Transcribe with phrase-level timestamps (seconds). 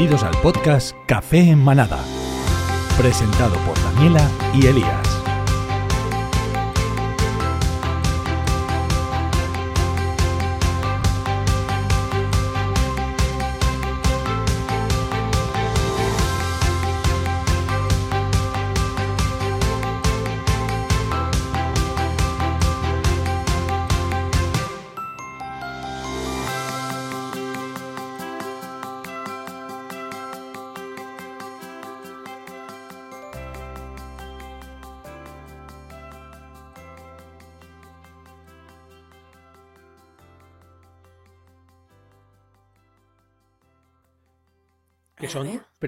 [0.00, 1.98] Bienvenidos al podcast Café en Manada,
[2.96, 5.19] presentado por Daniela y Elías.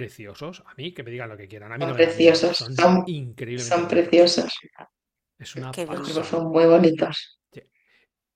[0.03, 0.63] Preciosos.
[0.67, 1.73] A mí, que me digan lo que quieran.
[1.73, 4.53] A mí Son no preciosos, Son, son- increíblemente Son preciosos.
[5.39, 5.73] Es una.
[5.73, 7.39] Son muy bonitos.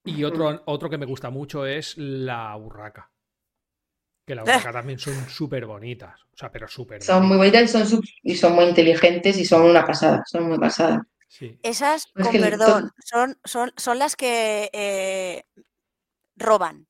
[0.04, 3.10] Y otro, otro que me gusta mucho es la urraca.
[4.24, 6.20] Que la urraca también son súper bonitas.
[6.32, 7.62] O sea, pero súper Son muy bonitas.
[7.64, 10.22] y son, sub- y son muy inteligentes y son una pasada.
[10.26, 11.02] Son muy pasada.
[11.28, 11.58] Sí.
[11.62, 15.42] Esas, Es con que perdón, son, son, son las que eh,
[16.36, 16.86] roban.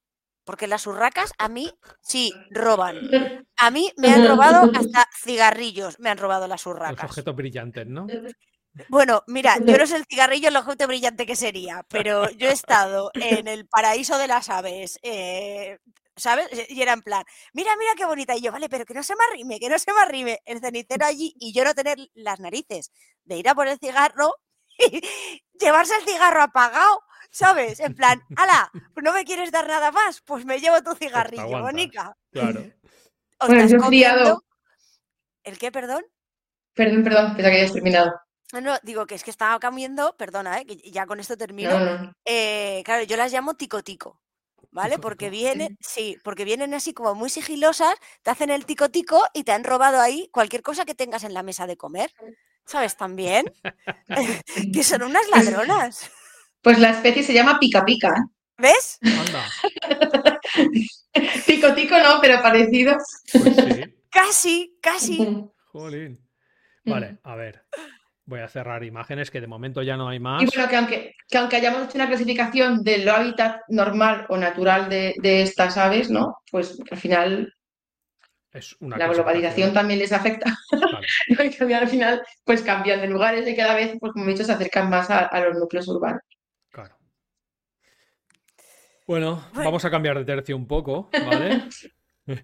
[0.47, 3.11] Porque las urracas a mí sí roban.
[3.59, 7.05] A mí me han robado hasta cigarrillos, me han robado las Los urracas.
[7.11, 8.07] objetos brillantes, ¿no?
[8.89, 12.53] Bueno, mira, yo no sé el cigarrillo el objeto brillante que sería, pero yo he
[12.53, 15.79] estado en el paraíso de las aves, eh,
[16.15, 16.49] ¿sabes?
[16.69, 17.25] Y era en plan,
[17.55, 18.37] mira, mira qué bonita.
[18.37, 20.61] Y yo, vale, pero que no se me arrime, que no se me arrime el
[20.61, 22.93] cenicero allí y yo no tener las narices
[23.25, 24.35] de ir a por el cigarro
[24.79, 25.01] y
[25.59, 27.01] llevarse el cigarro apagado,
[27.31, 27.81] ¿sabes?
[27.81, 31.43] En plan, ala, pues no me quieres dar nada más, pues me llevo tu cigarrillo,
[31.43, 31.73] aguantas.
[31.73, 32.17] bonica.
[32.33, 32.61] Claro.
[33.39, 34.43] O Bueno, estás yo he criado- comiendo-
[35.45, 36.05] ¿El qué, perdón?
[36.75, 38.13] Perdón, perdón, pensaba que habías terminado.
[38.55, 40.65] No, no, digo que es que estaba comiendo, perdona, ¿eh?
[40.65, 41.79] que ya con esto termino.
[41.79, 42.13] No, no.
[42.25, 44.23] Eh, claro, yo las llamo tico tico,
[44.71, 44.99] ¿vale?
[45.01, 49.45] Porque vienen, sí, porque vienen así como muy sigilosas, te hacen el tico tico y
[49.45, 52.11] te han robado ahí cualquier cosa que tengas en la mesa de comer.
[52.65, 52.97] ¿Sabes?
[52.97, 53.53] También.
[54.73, 56.11] que son unas ladronas.
[56.67, 58.09] Pues la especie se llama pica pica.
[58.09, 58.23] ¿eh?
[58.59, 58.99] ¿Ves?
[59.01, 59.45] Anda.
[61.47, 62.97] Tico tico no, pero parecido.
[63.31, 63.85] Pues sí.
[64.11, 65.49] Casi, casi.
[65.67, 66.19] Jolín.
[66.85, 67.65] Vale, a ver.
[68.25, 70.43] Voy a cerrar imágenes que de momento ya no hay más.
[70.43, 74.89] Y bueno, que aunque, que aunque hayamos hecho una clasificación del hábitat normal o natural
[74.89, 76.39] de, de estas aves, ¿no?
[76.51, 77.55] Pues al final
[78.53, 80.53] Es una la globalización también les afecta.
[81.29, 81.37] Y
[81.75, 84.91] al final pues cambian de lugares y cada vez, pues como he dicho, se acercan
[84.91, 86.23] más a, a los núcleos urbanos.
[89.07, 91.69] Bueno, vamos a cambiar de tercio un poco, ¿vale?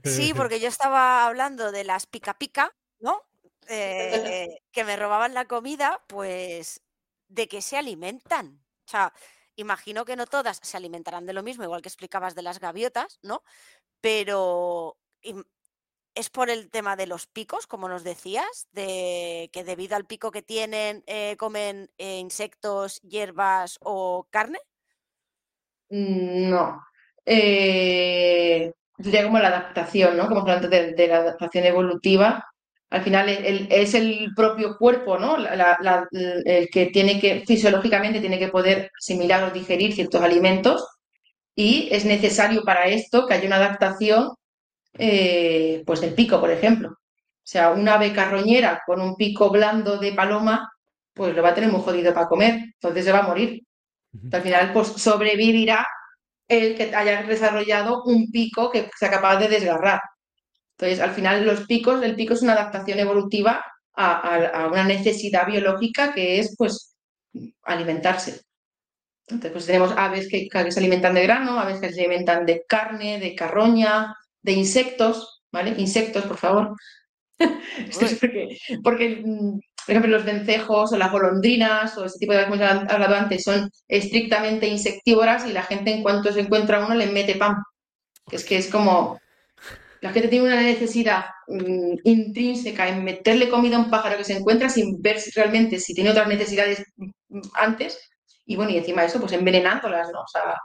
[0.04, 3.20] Sí, porque yo estaba hablando de las pica pica, ¿no?
[3.66, 6.84] Eh, que me robaban la comida, pues,
[7.26, 8.62] ¿de qué se alimentan?
[8.86, 9.12] O sea,
[9.56, 13.18] imagino que no todas se alimentarán de lo mismo, igual que explicabas de las gaviotas,
[13.22, 13.42] ¿no?
[14.00, 14.98] Pero
[16.14, 20.30] es por el tema de los picos, como nos decías, de que debido al pico
[20.30, 24.58] que tienen, eh, comen eh, insectos, hierbas o carne.
[25.92, 26.82] Mm, No.
[27.24, 30.28] Eh, sería como la adaptación, ¿no?
[30.28, 32.44] Como hablando de, de la adaptación evolutiva.
[32.90, 35.36] Al final es el propio cuerpo, ¿no?
[36.44, 40.86] El que tiene que, fisiológicamente, tiene que poder asimilar o digerir ciertos alimentos
[41.56, 44.30] y es necesario para esto que haya una adaptación,
[44.98, 46.90] eh, pues del pico, por ejemplo.
[46.90, 46.96] O
[47.44, 50.70] sea, una ave carroñera con un pico blando de paloma,
[51.14, 53.62] pues lo va a tener muy jodido para comer, entonces se va a morir.
[54.32, 55.86] Al final, pues sobrevivirá
[56.48, 60.00] el que haya desarrollado un pico que sea capaz de desgarrar.
[60.78, 63.64] Entonces, al final, los picos, el pico es una adaptación evolutiva
[63.94, 66.96] a, a- a una necesidad biológica que es, pues,
[67.64, 68.42] alimentarse.
[69.28, 72.64] Entonces, pues tenemos aves que, que se alimentan de grano, aves que se alimentan de
[72.68, 75.74] carne, de carroña, de insectos, ¿vale?
[75.78, 76.74] Insectos, por favor.
[77.88, 82.32] Esto es porque, porque, mm, por ejemplo, los vencejos o las golondrinas o ese tipo
[82.32, 86.40] de aves que hemos hablado antes son estrictamente insectívoras y la gente en cuanto se
[86.40, 87.56] encuentra uno le mete pan.
[88.30, 89.18] Es que es como
[90.00, 94.36] la gente tiene una necesidad mm, intrínseca en meterle comida a un pájaro que se
[94.36, 97.98] encuentra sin ver realmente si tiene otras necesidades mm, antes
[98.44, 100.20] y bueno, y encima de eso, pues envenenándolas, ¿no?
[100.22, 100.56] O sea,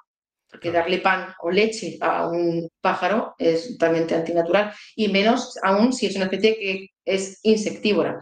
[0.50, 6.08] porque darle pan o leche a un pájaro es totalmente antinatural y menos aún si
[6.08, 8.20] es una especie que es insectívora.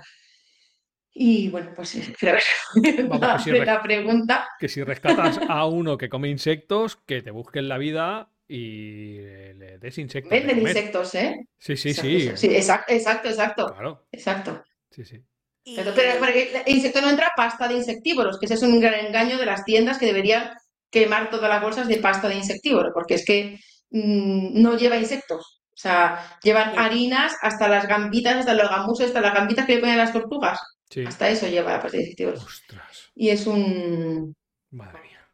[1.18, 2.36] Y bueno, pues creo
[2.84, 7.22] que Vamos, la, que la pregunta Que si rescatas a uno que come insectos, que
[7.22, 10.30] te busquen la vida y le des insectos.
[10.30, 11.48] de venden insectos, ¿eh?
[11.58, 12.48] Sí, sí, Exacto, sí.
[12.56, 14.08] exacto, exacto, exacto, Claro.
[14.12, 14.64] exacto.
[14.92, 15.22] Sí, sí.
[15.64, 18.80] Y, Pero, pero porque el insecto no entra pasta de insectívoros, que ese es un
[18.80, 20.52] gran engaño de las tiendas que deberían
[20.92, 23.58] quemar todas las bolsas de pasta de insectívoro, porque es que
[23.90, 25.62] mm, no lleva insectos.
[25.74, 26.78] O sea, llevan Sí.
[26.78, 30.14] harinas hasta las gambitas, hasta los gamusos, hasta las gambitas que le ponen a las
[30.14, 30.60] tortugas.
[30.96, 31.04] Sí.
[31.06, 32.42] Hasta eso lleva pues, dispositivos.
[32.46, 33.12] Ostras.
[33.16, 34.34] Y es un
[34.72, 35.28] Madre mía.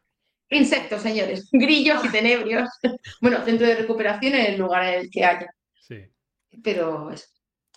[0.50, 1.48] insecto, señores.
[1.52, 2.68] Grillos y tenebrios.
[3.20, 5.46] Bueno, centro de recuperación en el lugar en el que haya.
[5.80, 6.04] Sí.
[6.64, 7.28] Pero es Eh,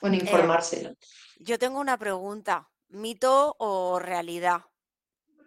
[0.01, 0.83] bueno informarse.
[0.83, 0.95] ¿no?
[1.37, 2.67] Yo tengo una pregunta.
[2.89, 4.61] ¿Mito o realidad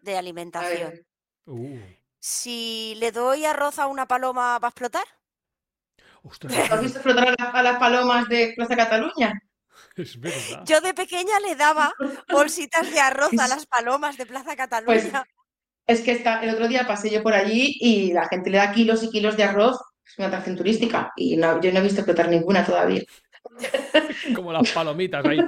[0.02, 1.05] de alimentación?
[1.46, 1.81] Uh.
[2.20, 5.05] Si le doy arroz a una paloma, ¿va a explotar?
[6.23, 6.70] Ostras.
[6.70, 9.32] ¿Has visto flotar a, las- a las palomas de Plaza Cataluña?
[9.97, 10.63] Es verdad.
[10.67, 11.93] Yo de pequeña le daba
[12.31, 15.25] bolsitas de arroz a las palomas de Plaza Pues Cataluña.
[15.87, 18.73] es que está, el otro día pasé yo por allí y la gente le da
[18.73, 19.77] kilos y kilos de arroz.
[20.07, 23.03] Es una atracción turística y no- yo no he visto explotar ninguna todavía.
[24.35, 25.39] Como las palomitas ahí.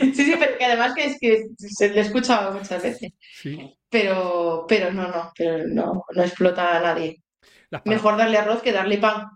[0.00, 3.12] Sí, sí, pero que además que es que se le he escuchado muchas veces.
[3.34, 3.78] Sí.
[3.88, 7.22] Pero, pero no, no, pero no, no explota a nadie.
[7.84, 9.26] Mejor darle arroz que darle pan.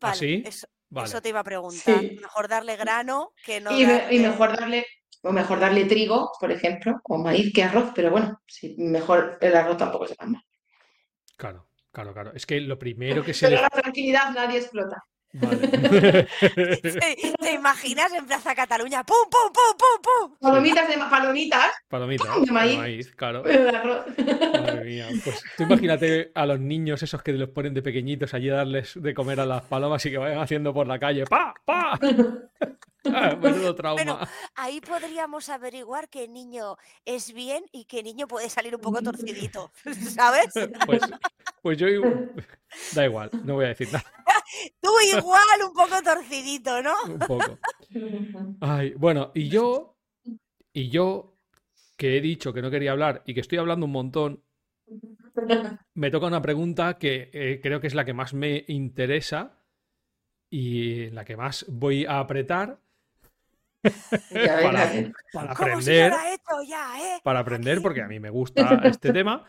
[0.00, 0.42] Vale, sí?
[0.44, 1.08] eso, Vale.
[1.08, 2.00] eso te iba a preguntar.
[2.00, 2.18] Sí.
[2.20, 4.86] Mejor darle grano que no Y, me- y darle- mejor darle,
[5.22, 9.54] o mejor darle trigo, por ejemplo, o maíz que arroz, pero bueno, sí, mejor el
[9.56, 10.42] arroz tampoco se mal.
[11.36, 12.32] Claro, claro, claro.
[12.34, 13.62] Es que lo primero que se Pero le...
[13.62, 15.04] la tranquilidad nadie explota.
[15.32, 15.68] Vale.
[15.68, 16.26] ¿Te,
[17.40, 19.04] te imaginas en Plaza Cataluña?
[19.04, 20.36] ¡Pum, pum, pum, pum, pum!
[20.40, 22.40] Palomitas de palomitas, Palomitas.
[22.40, 23.14] De de maíz.
[23.14, 23.44] claro.
[23.44, 25.08] Madre mía.
[25.22, 28.92] Pues tú imagínate a los niños esos que los ponen de pequeñitos allí a darles
[29.00, 31.54] de comer a las palomas y que vayan haciendo por la calle ¡pa!
[31.64, 31.98] ¡pa!
[33.06, 33.94] Ah, Menudo trauma.
[33.94, 34.18] Bueno,
[34.54, 36.76] ahí podríamos averiguar qué niño
[37.06, 39.72] es bien y qué niño puede salir un poco torcidito,
[40.14, 40.48] ¿sabes?
[40.84, 41.00] Pues,
[41.62, 42.32] pues yo igu-
[42.94, 44.04] da igual, no voy a decir nada,
[44.80, 46.94] Tú igual un poco torcidito, ¿no?
[47.06, 47.58] un poco.
[48.60, 49.96] Ay, bueno, y yo,
[50.72, 51.36] y yo,
[51.96, 54.44] que he dicho que no quería hablar y que estoy hablando un montón,
[55.94, 59.58] me toca una pregunta que eh, creo que es la que más me interesa
[60.50, 62.80] y la que más voy a apretar
[63.82, 64.92] para,
[65.32, 66.12] para si aprender.
[66.32, 67.20] hecho ya, ¿eh?
[67.22, 69.44] para aprender, porque a mí me gusta este tema.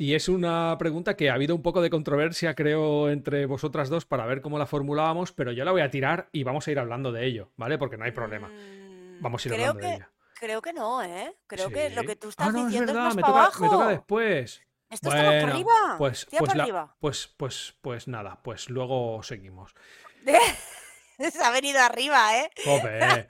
[0.00, 4.06] Y es una pregunta que ha habido un poco de controversia, creo, entre vosotras dos
[4.06, 6.78] para ver cómo la formulábamos, pero yo la voy a tirar y vamos a ir
[6.78, 7.78] hablando de ello, ¿vale?
[7.78, 8.46] Porque no hay problema.
[8.48, 10.10] Mm, Vamos a ir creo hablando de que, ella.
[10.38, 11.34] Creo que no, ¿eh?
[11.48, 13.32] Creo que lo que tú Ah, estás no, es diciendo es, verdad, más me para
[13.32, 13.62] toca, abajo.
[13.64, 14.62] me toca después.
[14.88, 15.98] Esto está más para Bueno, arriba.
[15.98, 16.96] pues, pues, la- arriba.
[17.00, 19.74] pues, pues, pues nada, pues luego seguimos.
[21.18, 22.50] Se ha venido arriba, ¿eh?
[22.64, 23.26] Jope.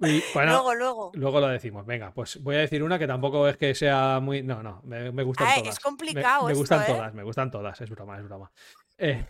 [0.00, 1.12] Y, bueno, luego, luego.
[1.14, 1.86] luego lo decimos.
[1.86, 4.42] Venga, pues voy a decir una que tampoco es que sea muy.
[4.42, 5.74] No, no, me, me gustan Ah, todas.
[5.74, 6.84] es complicado Me, esto, gustan ¿eh?
[6.86, 7.80] todas, me gustan todas.
[7.80, 8.52] Es broma, es broma.
[8.98, 9.24] Eh,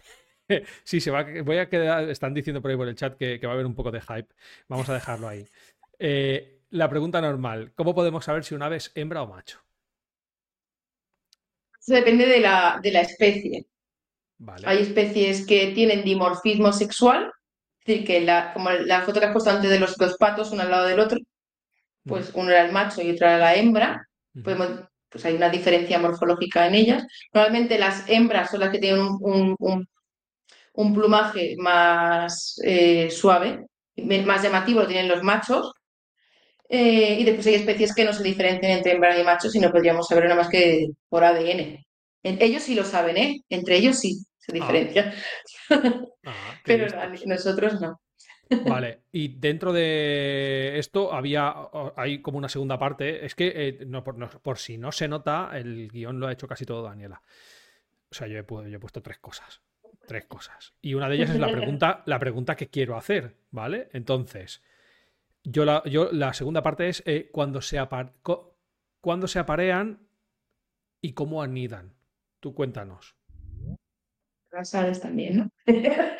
[0.84, 2.08] sí, se va, a- voy a quedar.
[2.10, 4.00] Están diciendo por ahí por el chat que, que va a haber un poco de
[4.00, 4.28] hype.
[4.68, 5.46] Vamos a dejarlo ahí.
[5.98, 9.60] Eh, la pregunta normal: ¿Cómo podemos saber si un ave es hembra o macho?
[11.80, 13.66] Eso depende de la, de la especie.
[14.38, 14.66] Vale.
[14.66, 17.32] Hay especies que tienen dimorfismo sexual,
[17.86, 20.62] decir, que la, como la foto que has puesto antes de los dos patos, uno
[20.62, 21.18] al lado del otro,
[22.06, 24.06] pues uno era el macho y otro era la hembra.
[24.42, 24.70] Podemos,
[25.10, 27.04] pues hay una diferencia morfológica en ellas.
[27.34, 29.88] Normalmente las hembras son las que tienen un, un- un-
[30.74, 33.66] un plumaje más eh, suave,
[34.26, 35.72] más llamativo lo tienen los machos.
[36.68, 40.08] Eh, y después hay especies que no se diferencian entre hembra y macho, sino podríamos
[40.08, 41.86] saber nada más que por ADN.
[42.22, 43.40] Ellos sí lo saben, ¿eh?
[43.48, 45.12] Entre ellos sí se diferencian,
[46.24, 47.26] Ah, qué pero listos.
[47.26, 48.00] nosotros no.
[48.48, 51.52] Vale, y dentro de esto había,
[51.96, 55.08] hay como una segunda parte, es que eh, no, por, no- por si no se
[55.08, 57.22] nota, el guion lo ha hecho casi todo Daniela.
[58.10, 59.62] O sea, yo he, yo he puesto tres cosas,
[60.06, 60.74] tres cosas.
[60.80, 63.88] Y una de ellas es la pregunta, la pregunta que quiero hacer, ¿vale?
[63.92, 64.62] Entonces,
[65.42, 68.12] yo la, yo, la segunda parte es eh, cuando, se apar-
[69.00, 70.06] cuando se aparean
[71.00, 71.94] y cómo anidan.
[72.38, 73.15] Tú cuéntanos.
[74.52, 75.50] Las aves también, ¿no?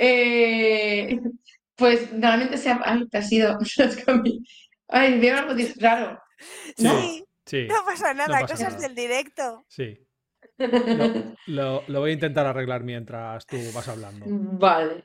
[0.00, 1.18] Eh,
[1.74, 3.58] pues normalmente se ha, ay, te ha sido.
[4.88, 6.20] Ay, veo algo raro.
[6.78, 6.90] ¿no?
[7.00, 8.82] Sí, Sí, no pasa nada, pasa cosas nada.
[8.86, 9.64] del directo.
[9.68, 9.98] sí.
[10.58, 10.68] Lo,
[11.46, 14.26] lo- lo voy a intentar arreglar mientras tú vas hablando.
[14.28, 15.04] Vale.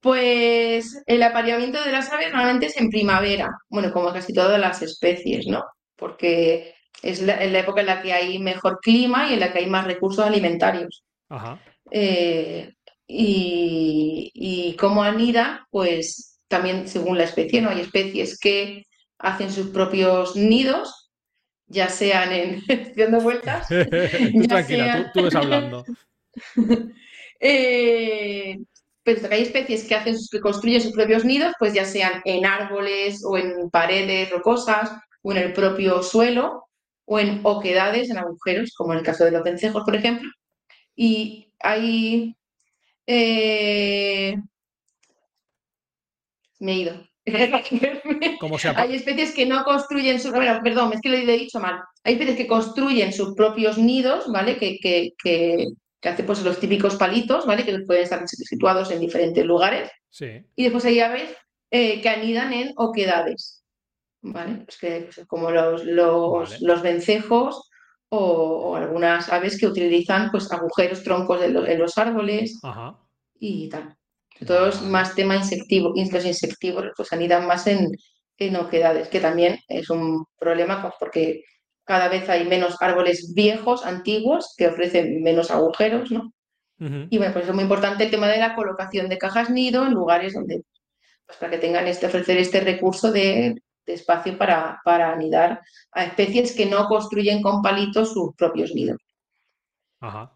[0.00, 4.82] Pues el apareamiento de las aves normalmente es en primavera, bueno, como casi todas las
[4.82, 5.64] especies, ¿no?
[5.96, 9.52] Porque es la, es la época en la que hay mejor clima y en la
[9.52, 11.04] que hay más recursos alimentarios.
[11.30, 11.58] Ajá.
[11.90, 12.72] Eh,
[13.06, 17.70] y, y cómo anida, pues también según la especie, ¿no?
[17.70, 18.84] Hay especies que
[19.18, 21.10] hacen sus propios nidos,
[21.66, 22.62] ya sean en
[22.96, 23.68] dando vueltas,
[24.32, 25.84] Tú tranquila, tú, tú ves hablando.
[27.46, 28.56] Eh,
[29.02, 33.22] pero hay especies que hacen, que construyen sus propios nidos, pues ya sean en árboles
[33.22, 36.64] o en paredes rocosas o en el propio suelo
[37.04, 40.30] o en oquedades, en agujeros, como en el caso de los vencejos, por ejemplo.
[40.96, 42.36] Y hay
[43.06, 44.36] eh,
[46.60, 47.08] me he ido.
[48.40, 50.30] Como se Hay especies que no construyen su.
[50.30, 51.80] bueno, perdón, es que lo he dicho mal.
[52.02, 54.58] Hay especies que construyen sus propios nidos, ¿vale?
[54.58, 55.66] Que, que, que,
[56.00, 57.64] que hacen pues los típicos palitos, ¿vale?
[57.64, 59.90] Que pueden estar situados en diferentes lugares.
[60.10, 60.42] Sí.
[60.54, 61.34] Y después hay aves
[61.70, 63.64] eh, que anidan en oquedades,
[64.20, 64.64] ¿vale?
[64.66, 66.66] Pues que, pues, como los, los, Vale.
[66.66, 67.70] los vencejos
[68.14, 72.96] o, o algunas aves que utilizan pues agujeros, troncos en, lo- en los árboles Ajá.
[73.38, 73.96] y tal.
[74.34, 77.90] Sobre todo es más tema insectivo, los insectívoros pues anidan más en,
[78.38, 78.56] en
[79.08, 81.42] que también es un problema pues, porque
[81.84, 86.32] cada vez hay menos árboles viejos, antiguos, que ofrecen menos agujeros, ¿no?
[87.10, 89.92] Y bueno, pues es muy importante el tema de la colocación de cajas nido en
[89.92, 90.62] lugares donde,
[91.26, 93.54] pues para que tengan este, ofrecer este recurso de,
[93.86, 95.62] de espacio para, para anidar
[95.92, 98.98] a especies que no construyen con palitos sus propios nidos.
[100.00, 100.32] Ajá.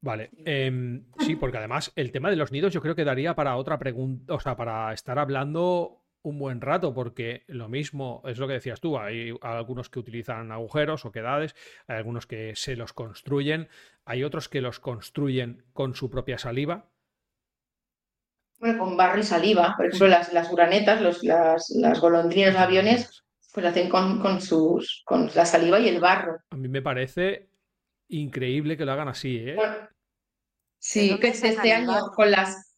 [0.00, 0.30] Vale.
[0.44, 3.78] em, sí, porque además el tema de los nidos yo creo que daría para otra
[3.78, 8.54] pregunta, o sea, para estar hablando un buen rato, porque lo mismo es lo que
[8.54, 11.54] decías tú, hay algunos que utilizan agujeros o quedades,
[11.86, 13.68] hay algunos que se los construyen,
[14.04, 16.90] hay otros que los construyen con su propia saliva.
[18.58, 22.62] Bueno, con barro y saliva, por ejemplo, las, las uranetas, los, las, las golondrinas, los
[22.62, 26.38] aviones, pues lo hacen con, con, sus, con la saliva y el barro.
[26.50, 27.48] A mí me parece
[28.08, 29.54] increíble que lo hagan así, ¿eh?
[29.54, 29.88] Bueno, ¿De
[30.78, 32.68] sí, que este, este año con las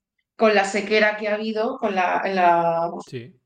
[0.40, 3.36] con la sequera que ha habido, con la, la, Sí.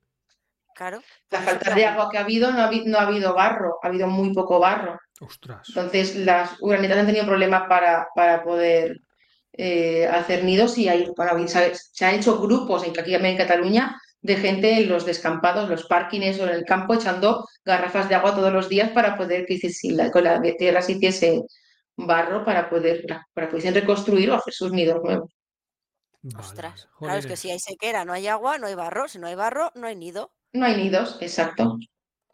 [0.77, 1.03] Claro.
[1.31, 3.89] la falta de agua que ha habido, no ha, habido, no ha habido barro, ha
[3.89, 4.99] habido muy poco barro.
[5.21, 5.69] Ostras.
[5.69, 9.01] Entonces, las uranitas han tenido problemas para, para poder
[9.57, 14.01] eh, hacer nidos y hay, bueno, se, se han hecho grupos en, aquí en Cataluña
[14.21, 18.35] de gente en los descampados, los parkings o en el campo echando garrafas de agua
[18.35, 21.43] todos los días para poder que si la, con la tierra se hiciese
[21.97, 25.31] barro para poder para que pudiesen reconstruir o hacer sus nidos nuevos.
[26.23, 26.89] Vale, Ostras.
[26.99, 29.09] Claro, es que si hay sequera, no hay agua, no hay barro.
[29.09, 30.33] Si no hay barro, no hay nido.
[30.55, 31.77] No hay nidos, exacto.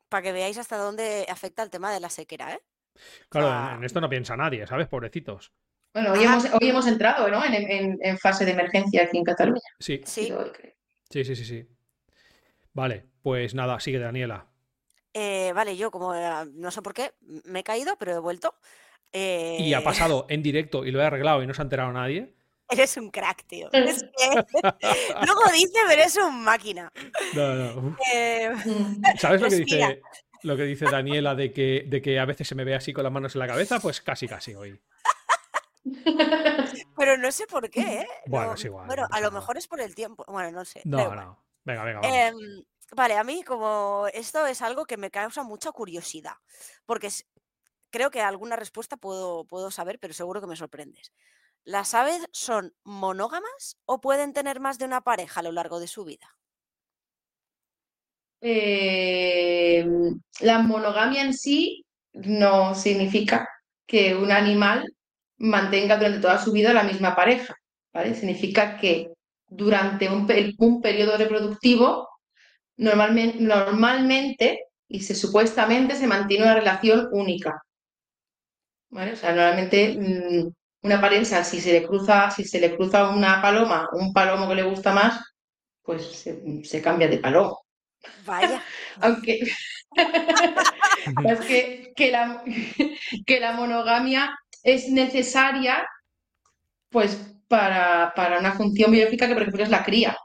[0.09, 2.61] Para que veáis hasta dónde afecta el tema de la sequera, ¿eh?
[3.29, 4.87] Claro, en esto no piensa nadie, ¿sabes?
[4.87, 5.53] Pobrecitos.
[5.93, 7.45] Bueno, hoy hemos, hoy hemos entrado ¿no?
[7.45, 9.61] en, en- en fase de emergencia aquí en Cataluña.
[9.79, 10.31] Sí, Sí.
[10.31, 10.73] Hoy, creo.
[11.11, 11.67] sí, sí, sí, sí.
[12.73, 14.47] Vale, pues nada, sigue Daniela.
[15.13, 17.13] Eh, vale, yo como eh, no sé por qué,
[17.45, 18.55] me he caído, pero he vuelto.
[19.13, 21.93] Y ha Eh, pasado en directo y lo he arreglado y no se ha enterado
[21.93, 22.35] nadie.
[22.69, 23.69] Eres un crack, tío.
[23.73, 24.29] Es que
[25.27, 26.93] luego dice, pero es un máquina.
[27.35, 27.97] No, no.
[28.15, 28.53] Eh.
[29.19, 29.89] ¿Sabes lo que Respira.
[29.89, 30.03] dice,
[30.45, 33.03] lo que dice Daniela de que, de que a veces se me ve así con
[33.03, 33.81] las manos en la cabeza?
[33.81, 34.81] Pues casi, casi hoy.
[36.97, 38.07] pero no sé por qué, ¿eh?
[38.27, 40.25] Bueno, No- es igual, Bueno, no a lo mejor es por el tiempo.
[40.29, 40.83] Bueno, no sé.
[40.85, 41.39] No, no.
[41.65, 42.17] Venga, venga, vamos.
[42.17, 42.65] Em,
[42.97, 46.35] vale, a mí como esto es algo que me causa mucha curiosidad,
[46.87, 47.27] porque es-
[47.91, 51.13] creo que alguna respuesta puedo, puedo saber, pero seguro que me sorprendes.
[51.65, 55.89] ¿Las aves son monógamas o pueden tener más de una pareja a lo largo de
[55.89, 56.37] su vida?
[58.43, 59.85] Eh,
[60.41, 61.85] la monogamia en sí
[62.15, 63.47] no significa
[63.87, 64.85] que un animal
[65.41, 67.55] mantenga durante toda su vida la misma pareja,
[67.93, 68.15] ¿vale?
[68.15, 69.09] Significa que
[69.49, 70.29] durante un,
[70.59, 72.09] un periodo reproductivo
[72.79, 77.63] normalmente, normalmente y se supuestamente se mantiene una relación única,
[78.91, 79.13] ¿vale?
[79.13, 83.41] O sea, normalmente mm, una pareja, si se le cruza, si se le cruza una
[83.43, 85.21] paloma, un palomo que le gusta más,
[85.83, 87.61] pues se, se cambia de palomo.
[88.25, 88.63] Vaya,
[89.01, 89.41] Aunque
[91.29, 92.43] es que, que, la,
[93.27, 95.87] que la monogamia es necesaria
[96.90, 100.17] pues para, para una función biológica que por ejemplo es la cría.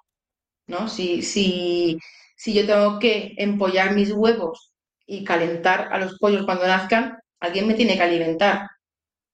[0.68, 0.88] ¿no?
[0.88, 1.98] Si, si,
[2.36, 4.74] si yo tengo que empollar mis huevos
[5.06, 8.68] y calentar a los pollos cuando nazcan, alguien me tiene que alimentar.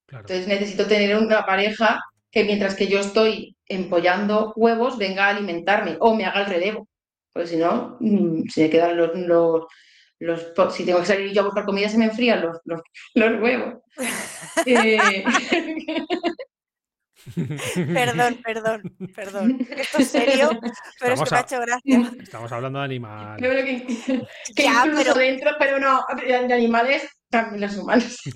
[0.05, 0.23] Claro.
[0.23, 5.97] Entonces necesito tener una pareja que mientras que yo estoy empollando huevos venga a alimentarme
[5.99, 6.87] o me haga el relevo.
[7.31, 9.65] Porque si no, mm, se me quedan los, los,
[10.21, 12.81] los si tengo que salir yo a buscar comida se me enfrían los, los,
[13.15, 13.75] los huevos.
[14.65, 15.23] Eh,
[17.93, 18.81] perdón, perdón,
[19.15, 19.67] perdón.
[19.69, 20.49] Esto es serio,
[20.99, 22.11] pero es Estamos que me ha hecho gracia.
[22.21, 23.43] Estamos hablando de animales.
[23.43, 23.85] Yo creo que,
[24.55, 28.17] que Ya, incluso pero- dentro, pero no, de animales, también los humanos.
[28.27, 28.31] o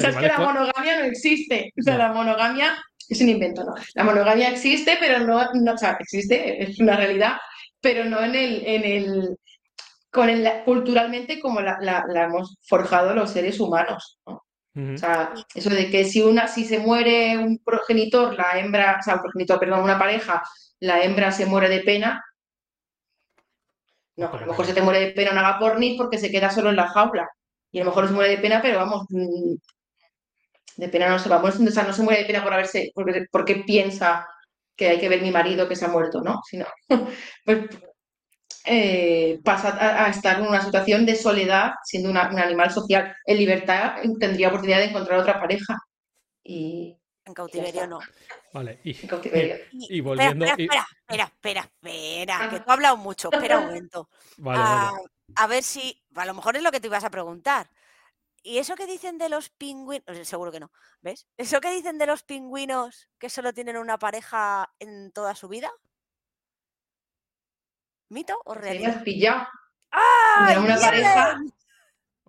[0.00, 1.72] sea, es que la monogamia no existe.
[1.78, 1.98] O sea, No.
[2.00, 2.76] la monogamia
[3.08, 3.74] es un invento, ¿no?
[3.94, 7.36] La monogamia existe, pero no, no, o sea, existe, es una realidad,
[7.80, 9.38] pero no en el, en el,
[10.12, 14.20] con el, culturalmente como la, la- la hemos forjado los seres humanos.
[14.94, 19.02] O sea, eso de que si una, si se muere un progenitor, la hembra, o
[19.02, 20.42] sea, un progenitor, perdón, una pareja,
[20.80, 22.22] la hembra se muere de pena.
[24.16, 26.70] No, a lo mejor se te muere de pena una agapornis porque se queda solo
[26.70, 27.28] en la jaula.
[27.72, 29.54] Y a lo mejor se muere de pena, pero vamos, mm,
[30.76, 31.38] de pena no se va.
[31.38, 34.26] Bueno, o sea, no se muere de pena por haberse, porque, porque piensa
[34.80, 36.40] que hay que ver mi marido que se ha muerto, ¿no?
[36.48, 36.64] Sino,
[37.44, 37.58] pues
[38.64, 43.14] eh, pasa a, a, estar en una situación de soledad, siendo una, un animal social.
[43.26, 45.76] En libertad tendría oportunidad de encontrar otra pareja.
[46.42, 46.96] Y,
[47.26, 47.98] en cautiverio no.
[48.54, 49.56] Vale, y, en cautiverio.
[49.72, 50.46] y, y volviendo.
[50.46, 53.28] Espera, y- espera, espera, espera, espera, que tú has hablado mucho.
[53.30, 54.08] Espera un momento.
[54.38, 55.08] Vale, Ah, vale.
[55.36, 57.68] a ver si, a lo mejor es lo que te ibas a preguntar.
[58.42, 60.04] ¿Y eso que dicen de los pingüinos?
[60.26, 60.70] Seguro que no,
[61.02, 61.26] ¿ves?
[61.36, 65.70] ¿Eso que dicen de los pingüinos que solo tienen una pareja en toda su vida?
[68.08, 68.96] ¿Mito o Te realidad?
[68.96, 69.46] has pillado.
[69.92, 70.46] ¡Ah!
[70.48, 71.40] Tener una pareja,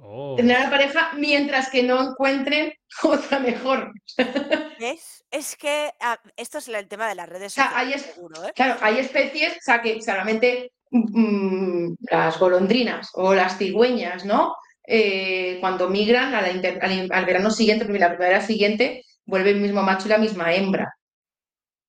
[0.03, 3.91] Oh, tener una pareja mientras que no encuentren otra mejor.
[4.79, 5.23] ¿Ves?
[5.29, 8.51] Es que ah, esto es el tema de las redes sea, sociales, es- seguro, ¿eh?
[8.55, 14.55] Claro, hay especies, o sea, que solamente mm, las golondrinas o las cigüeñas, ¿no?
[14.87, 19.61] Eh, cuando migran a la inter- al, al verano siguiente, la primavera siguiente, vuelve el
[19.61, 20.93] mismo macho y la misma hembra.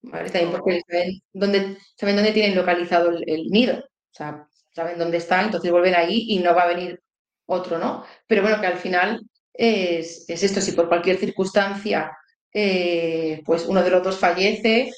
[0.03, 0.31] ¿Vale?
[0.31, 3.79] También porque saben dónde, saben dónde tienen localizado el, el nido.
[3.79, 7.01] O sea, saben dónde está, entonces vuelven ahí y no va a venir
[7.47, 8.05] otro, ¿no?
[8.27, 9.21] Pero bueno, que al final
[9.53, 12.11] es, es esto, si por cualquier circunstancia
[12.53, 14.91] eh, pues uno de los dos fallece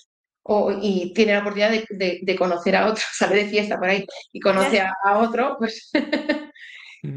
[0.43, 3.89] o, y tiene la oportunidad de, de- de conocer a otro, sale de fiesta por
[3.89, 5.91] ahí y conoce a, a otro, pues,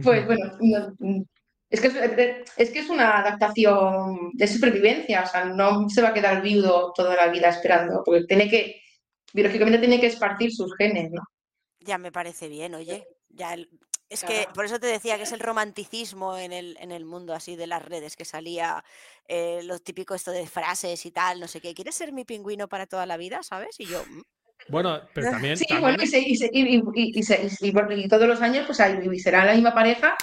[0.04, 1.24] pues bueno, no-
[1.70, 1.96] es que es,
[2.58, 6.94] es que es una adaptación de supervivencia, o sea, no se va a quedar viudo
[6.96, 8.82] toda la vida esperando, porque tiene que,
[9.34, 11.22] biológicamente tiene que esparcir sus genes, ¿no?
[11.80, 13.06] Ya me parece bien, oye.
[13.30, 13.70] Ya el-
[14.10, 17.34] es que por eso te decía que es el romanticismo en el, en el mundo
[17.34, 18.82] así de las redes, que salía
[19.28, 21.74] eh, lo típico esto de frases y tal, no sé qué.
[21.74, 23.44] ¿Quieres ser mi pingüino para toda la vida?
[23.44, 23.78] ¿Sabes?
[23.80, 24.22] Y yo, "Mm".
[24.70, 25.58] Bueno, pero también.
[25.58, 28.28] Sí, también- bueno, y, se- y se- y- y- y se- y por- y todos
[28.28, 30.16] los años pues ahí y será la misma pareja,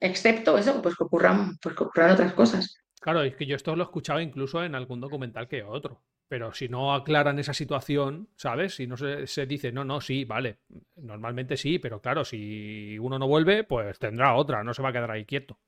[0.00, 2.76] excepto eso, pues que ocurran, pues que ocurran otras cosas.
[3.00, 6.02] Claro, es que yo esto lo he escuchado incluso en algún documental que otro.
[6.28, 8.76] Pero si no aclaran esa situación, ¿sabes?
[8.76, 10.60] Si no se, se dice, no, no, sí, vale.
[10.96, 14.92] Normalmente sí, pero claro, si uno no vuelve, pues tendrá otra, no se va a
[14.92, 15.58] quedar ahí quieto.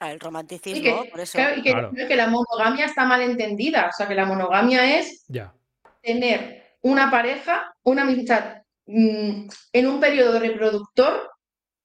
[0.00, 1.38] Ah, el Y romanticismo, que, por eso.
[1.38, 1.92] claro, y que, Claro.
[1.94, 5.54] que la monogamia está mal entendida, o sea, que la monogamia es Ya.
[6.02, 11.30] tener una pareja, una sea, mm, en un periodo reproductor,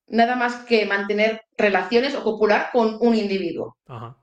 [0.07, 3.77] nada más que mantener relaciones o copular con un individuo.
[3.87, 4.17] Ajá.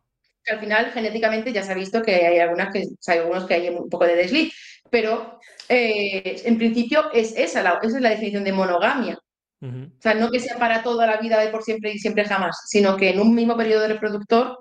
[0.45, 3.21] Que al final, genéticamente, ya se ha visto que hay algunas que, o sea, hay
[3.21, 4.53] algunos que hay un poco de desliz,
[4.91, 9.19] pero eh, en principio es esa, la, esa es la definición de monogamia.
[9.63, 12.65] O sea, no que sea para toda la vida de por siempre y siempre jamás,
[12.67, 14.59] sino que en un mismo periodo reproductor,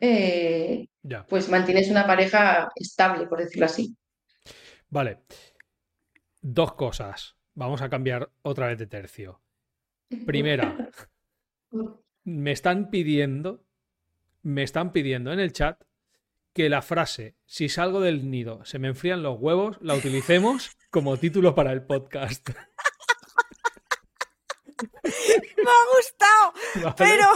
[0.00, 0.88] eh,
[1.28, 3.94] pues mantienes una pareja estable, por decirlo así.
[4.92, 5.22] Vale.
[6.42, 7.34] Dos cosas.
[7.54, 9.40] Vamos a cambiar otra vez de tercio.
[10.26, 10.90] Primera,
[12.24, 13.64] me están pidiendo,
[14.42, 15.82] me están pidiendo en el chat
[16.52, 21.16] que la frase si salgo del nido se me enfrían los huevos la utilicemos como
[21.16, 22.50] título para el podcast.
[25.04, 26.52] Me ha gustado,
[26.84, 26.94] ¿vale?
[26.98, 27.26] Pero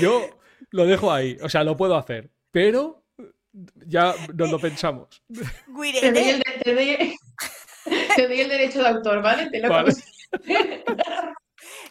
[0.00, 2.97] Yo lo dejo ahí, o sea, lo puedo hacer, pero
[3.86, 5.22] ya nos lo pensamos.
[5.28, 5.42] Te
[5.72, 7.16] doy, el, de- te doy-
[8.16, 9.50] te doy el derecho de autor, ¿vale?
[9.50, 9.92] Te lo Vale.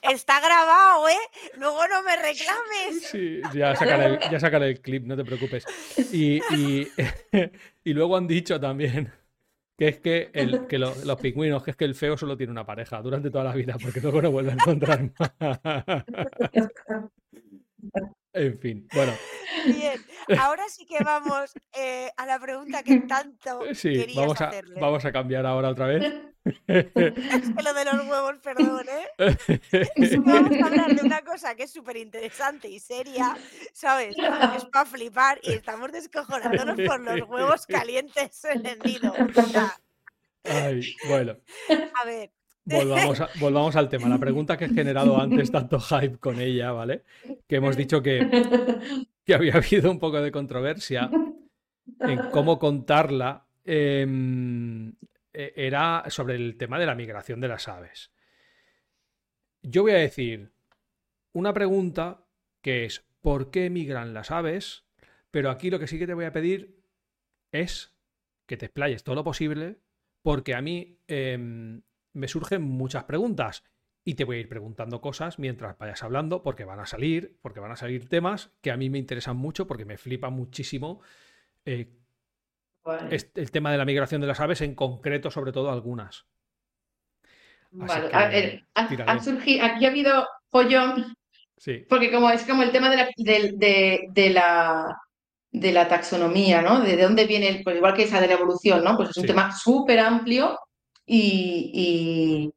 [0.02, 1.18] está grabado, ¿eh?
[1.58, 3.08] Luego no me reclames.
[3.12, 5.66] Sí, ya sacaré el, ya sacaré el clip, no te preocupes.
[6.12, 6.88] Y, y,
[7.84, 9.12] y luego han dicho también
[9.78, 12.52] que es que, el, que lo- los pingüinos, que es que el feo solo tiene
[12.52, 15.32] una pareja durante toda la vida, porque luego no vuelve a encontrar más.
[18.38, 19.14] En fin, bueno,
[19.66, 20.00] Bien,
[20.40, 24.80] ahora sí que vamos eh, a la pregunta que tanto sí, querías vamos a, hacerle.
[24.80, 26.04] vamos a cambiar ahora otra vez.
[26.66, 30.18] Es que lo de los huevos, perdón, ¿eh?
[30.24, 33.36] Vamos a hablar de una cosa que es súper interesante y seria,
[33.74, 34.16] ¿sabes?
[34.56, 39.14] Es para flipar y estamos descojonándonos por los huevos calientes en el nido.
[40.46, 41.36] Ay, bueno,
[42.02, 42.32] a ver,
[42.68, 44.08] volvamos, volvamos al tema.
[44.10, 47.04] La pregunta que he generado antes tanto hype con ella, ¿vale?
[47.48, 48.28] Que hemos dicho que,
[49.26, 51.10] que había habido un poco de controversia
[52.00, 54.90] en cómo contarla, em,
[55.34, 58.12] e- era sobre el tema de la migración de las aves.
[59.62, 60.52] Yo voy a decir
[61.34, 62.24] una pregunta
[62.62, 64.84] que es ¿por qué migran las aves?
[65.32, 66.78] Pero aquí lo que sí que te voy a pedir
[67.52, 67.94] es
[68.46, 69.78] que te explayes todo lo posible,
[70.22, 71.82] porque a mí em,
[72.18, 73.64] me surgen muchas preguntas
[74.04, 77.60] y te voy a ir preguntando cosas mientras vayas hablando, porque van a salir, porque
[77.60, 81.02] van a salir temas que a mí me interesan mucho, porque me flipa muchísimo
[81.66, 81.94] eh,
[82.84, 86.26] Vale, el tema de la migración de las aves, en concreto, sobre todo algunas.
[87.72, 88.10] vale.
[88.10, 89.12] que, A ver, ha- tírale.
[89.12, 91.16] ha surgido- aquí ha habido follón,
[91.58, 94.96] Sí, porque como es como el tema de la, de, de la
[95.52, 96.82] de la taxonomía, ¿no?
[96.82, 98.98] De, dónde viene, el, pues igual que esa de la evolución, ¿no?
[98.98, 99.28] Pues es un Sí.
[99.28, 100.58] tema súper amplio
[101.08, 102.52] y,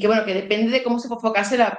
[0.00, 1.78] que, bueno, que depende de cómo se enfocase la,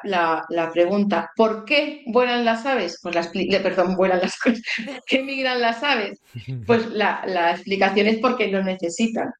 [0.73, 1.29] pregunta.
[1.35, 2.99] ¿Por qué vuelan las aves?
[3.01, 4.53] Pues la, expli- le- perdón, vuelan las ¿Por
[5.07, 6.19] qué migran las aves?
[6.65, 9.31] Pues la, la explicación es porque lo necesitan.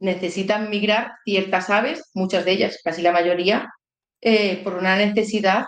[0.00, 3.68] Necesitan migrar ciertas aves, muchas de ellas, casi la mayoría,
[4.20, 5.64] eh, por una necesidad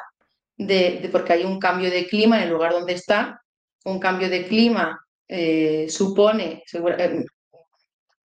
[0.56, 3.36] de, porque hay un cambio de clima en el lugar donde están.
[3.84, 6.96] Un cambio de clima eh, supone segura-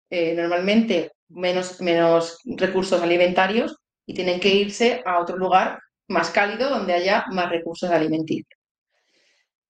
[0.10, 6.70] eh, normalmente menos, menos recursos alimentarios y tienen que irse a otro lugar más cálido
[6.70, 8.60] donde haya más recursos alimenticios.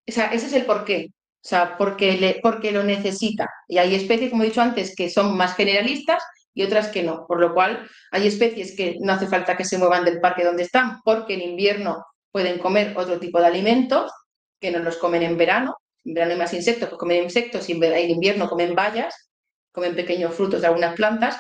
[0.07, 1.09] O ese es el porqué.
[1.41, 3.49] O sea, porque, porque lo necesita.
[3.67, 6.23] Y hay especies, como he dicho antes, que son más generalistas
[6.53, 7.25] y otras que no.
[7.27, 10.63] Por lo cual, hay especies que no hace falta que se muevan del parque donde
[10.63, 14.11] están, porque en invierno pueden comer otro tipo de alimentos
[14.59, 15.77] que no los comen en verano.
[16.03, 19.28] En verano hay más insectos, pues comen insectos y en invierno comen bayas,
[19.71, 21.37] comen pequeños frutos de algunas plantas.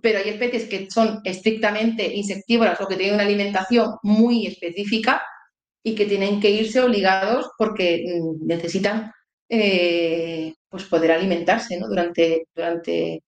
[0.00, 5.22] Pero hay especies que son estrictamente insectívoras o que tienen una alimentación muy específica
[5.82, 9.12] y que tienen que irse obligados porque mm, necesitan
[9.48, 11.88] eh, pues poder alimentarse ¿no?
[11.88, 13.22] durante, durante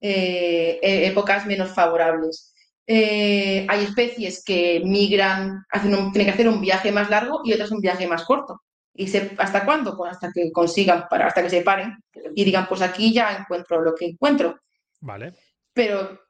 [0.00, 2.54] eh, e- épocas menos favorables.
[2.86, 7.80] Eh, hay especies que migran, tienen que hacer un viaje más largo y otras un
[7.80, 8.60] viaje más corto.
[8.94, 9.96] ¿Y se- hasta cuándo?
[9.96, 11.96] Pues hasta que consigan parar, hasta que se paren
[12.34, 14.60] y digan, pues aquí ya encuentro lo que encuentro.
[15.00, 15.32] Vale.
[15.72, 16.20] Pero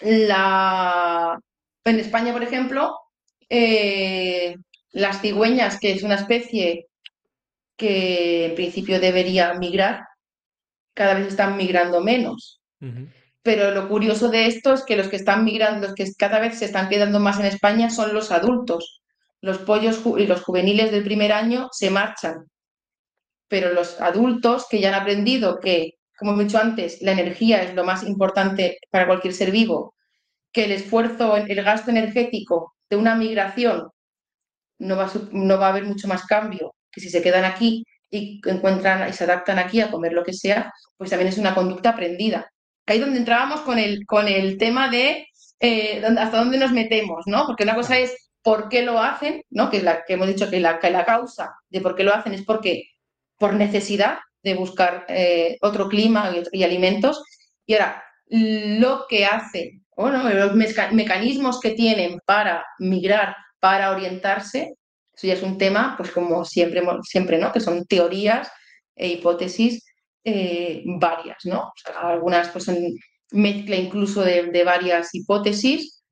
[0.00, 1.38] la...
[1.84, 2.96] en España, por ejemplo,
[3.48, 4.54] eh,
[4.92, 6.86] las cigüeñas, que es una especie
[7.76, 10.02] que en principio debería migrar,
[10.94, 12.60] cada vez están migrando menos.
[13.42, 16.58] Pero lo curioso de esto es que los que están migrando, los que cada vez
[16.58, 19.00] se están quedando más en España son los adultos.
[19.40, 22.46] Los pollos y los juveniles del primer año se marchan.
[23.48, 27.74] Pero los adultos que ya han aprendido que, como he dicho antes, la energía es
[27.74, 29.94] lo más importante para cualquier ser vivo,
[30.52, 33.88] que el esfuerzo, el gasto energético de una migración
[34.78, 37.84] no va a, no va a haber mucho más cambio que si se quedan aquí
[38.10, 41.54] y encuentran y se adaptan aquí a comer lo que sea, pues también es una
[41.54, 42.50] conducta aprendida.
[42.86, 45.26] Ahí donde entrábamos con el, con el tema de
[45.60, 47.46] eh, hasta dónde nos metemos, ¿no?
[47.46, 49.70] Porque una cosa es por qué lo hacen, ¿no?
[49.70, 52.72] Que, la, que hemos dicho que la, causa de por qué lo hacen es porque
[53.38, 57.22] por necesidad de buscar eh, otro clima y, alimentos.
[57.66, 64.60] Y ahora, lo que hacen, bueno, los meca- mecanismos que tienen para migrar, para orientarse,
[65.14, 67.52] eso ya es un tema, pues como siempre, siempre ¿no?
[67.52, 68.50] Que son teorías
[68.96, 69.84] e hipótesis
[70.24, 71.72] eh, varias, ¿no?
[72.00, 72.76] Algunas pues son
[73.32, 76.02] mezcla incluso de, de varias hipótesis.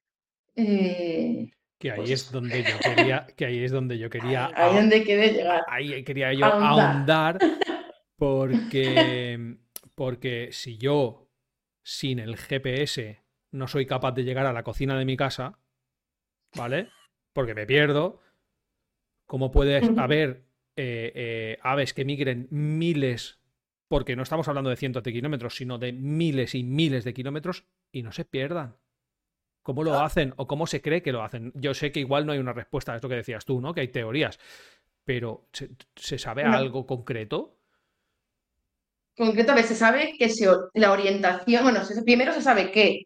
[0.57, 1.47] eh,
[1.79, 4.81] Que ahí Pues es donde yo quería, que ahí es donde yo quería, ahí ah-
[4.81, 5.63] donde quiere llegar.
[5.69, 6.69] ahí quería yo Ahondar.
[6.71, 7.39] ahondar,
[8.17, 9.57] porque,
[9.95, 11.29] porque si yo
[11.83, 15.59] sin el GPS no soy capaz de llegar a la cocina de mi casa,
[16.57, 16.89] ¿vale?
[17.33, 18.21] Porque me pierdo,
[19.27, 23.39] ¿cómo puede haber eh, eh, aves que migren miles,
[23.89, 27.65] porque no estamos hablando de cientos de kilómetros, sino de miles y miles de kilómetros
[27.93, 28.77] y no se pierdan?
[29.67, 31.53] ¿Cómo lo hacen o cómo se cree que lo hacen?
[31.57, 33.75] Yo sé que igual no hay una respuesta a esto que decías tú, ¿no?
[33.75, 34.39] Que hay teorías,
[35.05, 36.59] pero ¿se, se sabe No.
[36.59, 37.59] algo concreto?
[39.17, 43.03] concretamente se sabe que se, la orientación, bueno, se- primero se sabe que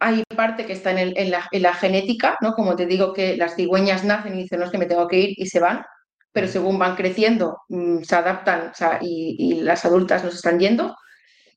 [0.00, 2.54] hay parte que está en, el- en la, en la genética, ¿no?
[2.54, 5.18] Como te digo que las cigüeñas nacen y dicen, no es que me tengo que
[5.20, 5.84] ir y se van,
[6.32, 6.48] pero Ujú.
[6.48, 10.96] según van creciendo mm, se adaptan o sea, y, y las adultas nos están yendo.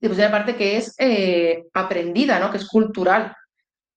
[0.01, 2.51] Y pues hay una parte que es eh, aprendida, ¿no?
[2.51, 3.33] Que es cultural.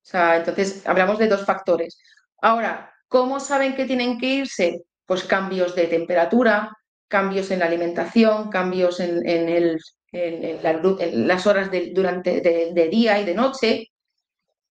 [0.09, 1.99] O sea, entonces hablamos de dos factores.
[2.41, 4.83] Ahora, ¿cómo saben que tienen que irse?
[5.07, 6.71] Pues cambios de temperatura,
[7.09, 9.79] cambios en la alimentación, cambios en, en el-
[10.13, 13.87] en- en la lu- en las horas de, durante, de, de día y de noche.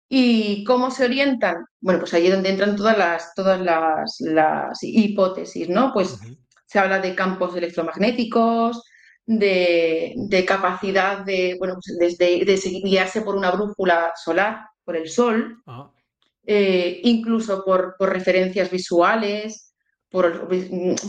[0.10, 1.58] ¿Y cómo se orientan?
[1.82, 5.92] Bueno, pues ahí es donde entran todas las, todas las, las hipótesis, ¿no?
[5.94, 6.18] Pues
[6.66, 8.84] se habla de campos electromagnéticos,
[9.26, 15.62] de, de capacidad de, bueno, pues de guiarse por una brújula solar, por el sol,
[15.68, 15.92] Ah,
[16.46, 19.74] eh, incluso por, por referencias visuales,
[20.10, 20.48] por,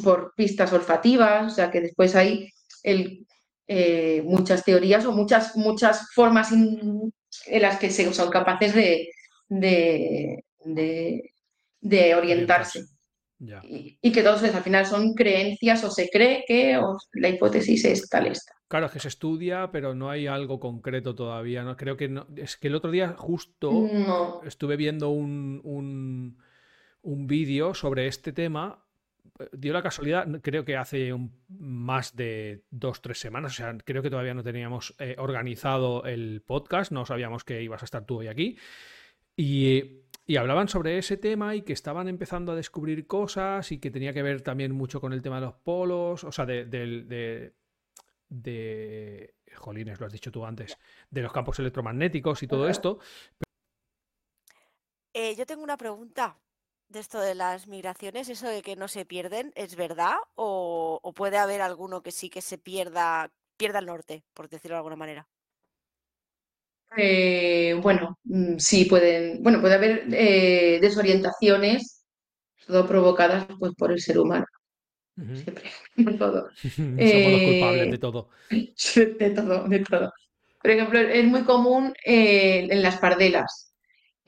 [0.03, 2.51] por pistas olfativas, o sea que después hay
[2.83, 3.25] el,
[3.69, 7.13] eh, muchas teorías o muchas, muchas formas in-
[7.47, 9.09] en las que se, son capaces de,
[9.49, 11.33] de, de-
[11.81, 12.81] de orientarse.
[13.39, 13.61] Ya.
[13.65, 17.85] Y, y que todos al final son creencias o se cree que o la hipótesis
[17.85, 18.53] es tal esta.
[18.69, 21.63] Claro, es que se estudia, pero no hay algo concreto todavía.
[21.63, 21.77] ¿no?
[21.77, 22.27] Creo que no.
[22.37, 24.43] Es que el otro día justo No.
[24.45, 26.39] estuve viendo un, un,
[27.03, 28.85] un vídeo sobre este tema
[29.53, 31.15] dio la casualidad, creo que hace
[31.49, 36.43] más de dos, tres semanas, o sea, creo que todavía no teníamos eh, organizado el
[36.45, 38.59] podcast, no sabíamos que ibas a estar tú hoy aquí.
[39.37, 44.13] Y, hablaban sobre ese tema y que estaban empezando a descubrir cosas y que tenía
[44.13, 47.55] que ver también mucho con el tema de los polos, o sea, de, de,
[48.29, 50.77] de, jolines, lo has dicho tú antes,
[51.11, 52.99] de los campos electromagnéticos y todo esto.
[55.15, 56.39] Eh, yo tengo una pregunta
[56.89, 60.17] de esto de las migraciones, eso de que no se pierden, ¿es verdad?
[60.35, 64.79] ¿O, puede haber alguno que sí que se pierda, pierda el norte, por decirlo de
[64.79, 65.29] alguna manera?
[66.97, 72.05] Eh, bueno, mm, sí pueden, bueno, puede haber eh, desorientaciones,
[72.67, 74.47] todo provocadas pues, por el ser humano.
[75.17, 75.65] Siempre,
[76.19, 76.49] todo.
[76.63, 78.29] Somos los culpables de todo.
[78.51, 80.13] De todo, de todo.
[80.63, 83.69] Por ejemplo, es muy común en las pardelas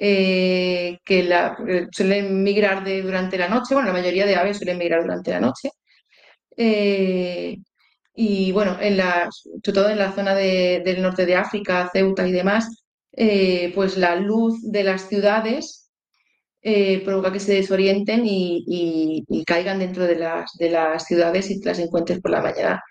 [0.02, 4.56] eh, que la, eh, suelen migrar de, durante la noche, bueno, la mayoría de aves
[4.56, 5.68] suelen migrar durante la noche.
[6.56, 7.58] Eh,
[8.14, 12.32] y bueno, en la, sobre todo en la zona del norte de África, Ceuta y
[12.32, 12.84] demás,
[13.74, 15.90] pues la luz de las ciudades
[17.04, 21.78] provoca que se desorienten y, caigan dentro de las, de las ciudades y te las
[21.78, 22.82] encuentres por la mañana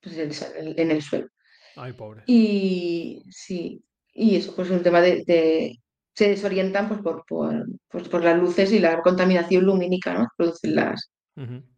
[0.00, 1.28] pues, en, el suelo.
[1.76, 2.22] Ay, pobre.
[2.26, 5.78] Y sí, y eso pues es un tema de,
[6.14, 10.22] se desorientan pues, por, pues, por, las luces y la contaminación lumínica ¿no?
[10.22, 11.12] que producen las,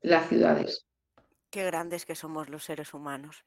[0.00, 0.86] las ciudades.
[1.50, 3.44] Qué grandes que somos los seres humanos.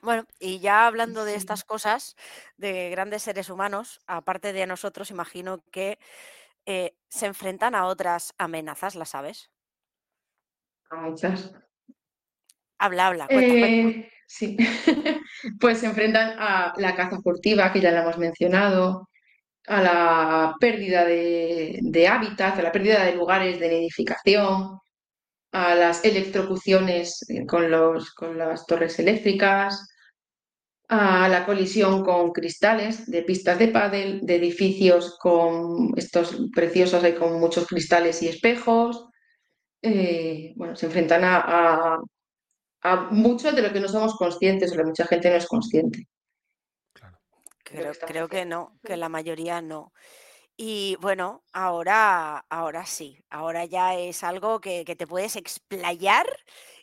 [0.00, 2.16] Bueno, y ya hablando de estas cosas,
[2.56, 5.98] de grandes seres humanos, aparte de nosotros, imagino que
[6.66, 9.50] eh, se enfrentan a otras amenazas, ¿las sabes?
[10.90, 11.52] A muchas.
[12.78, 13.26] Habla, habla.
[13.30, 14.56] Eh, sí,
[15.60, 19.08] pues se enfrentan a la caza furtiva, que ya la hemos mencionado,
[19.66, 24.78] a la pérdida de, hábitat, a la pérdida de lugares de nidificación,
[25.58, 29.88] a las electrocuciones con, los, con las torres eléctricas,
[30.88, 37.12] a la colisión con cristales de pistas de pádel, de edificios con estos preciosos y
[37.14, 39.08] con muchos cristales y espejos.
[39.82, 41.98] Eh, bueno, se enfrentan a,
[42.82, 46.06] a, mucho de lo que no somos conscientes, o que mucha gente no es consciente.
[47.64, 49.92] Creo, que no, que la mayoría no.
[50.60, 56.26] Y bueno, ahora, ahora sí, ahora ya es algo que, te puedes explayar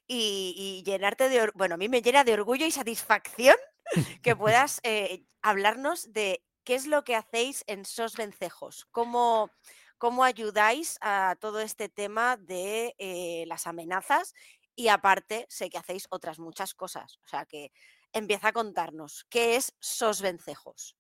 [0.08, 3.58] y, llenarte de, bueno, a mí me llena de orgullo y satisfacción
[4.24, 9.52] que puedas eh, hablarnos de qué es lo que hacéis en SOS Vencejos, cómo,
[9.98, 14.34] cómo ayudáis a todo este tema de eh, las amenazas
[14.74, 17.74] y aparte sé que hacéis otras muchas cosas, o sea que
[18.14, 20.96] empieza a contarnos qué es SOS Vencejos.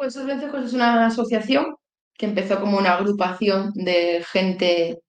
[0.00, 1.76] Pues SOS Vencejos es una asociación
[2.16, 5.02] que empezó como una agrupación de gente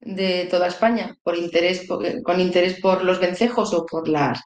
[0.00, 4.40] de toda España por interés, con interés por los vencejos o por las,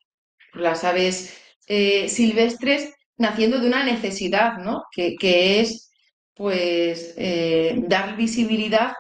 [0.52, 1.34] las aves
[1.68, 4.82] eh, silvestres, naciendo de una necesidad, ¿no?
[4.94, 5.90] Que, es
[6.34, 8.92] pues eh, dar visibilidad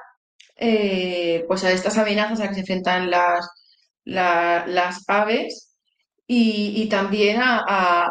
[0.56, 3.46] eh, pues a estas amenazas a que se enfrentan las,
[4.04, 5.76] las aves
[6.26, 8.08] y, también a,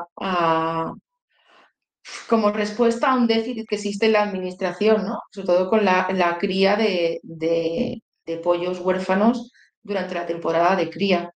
[2.27, 5.19] como respuesta a un déficit que existe en la administración, ¿no?
[5.31, 8.01] sobre todo con la, cría de,
[8.43, 11.31] pollos huérfanos durante la temporada de cría.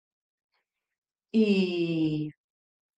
[1.32, 2.32] Y,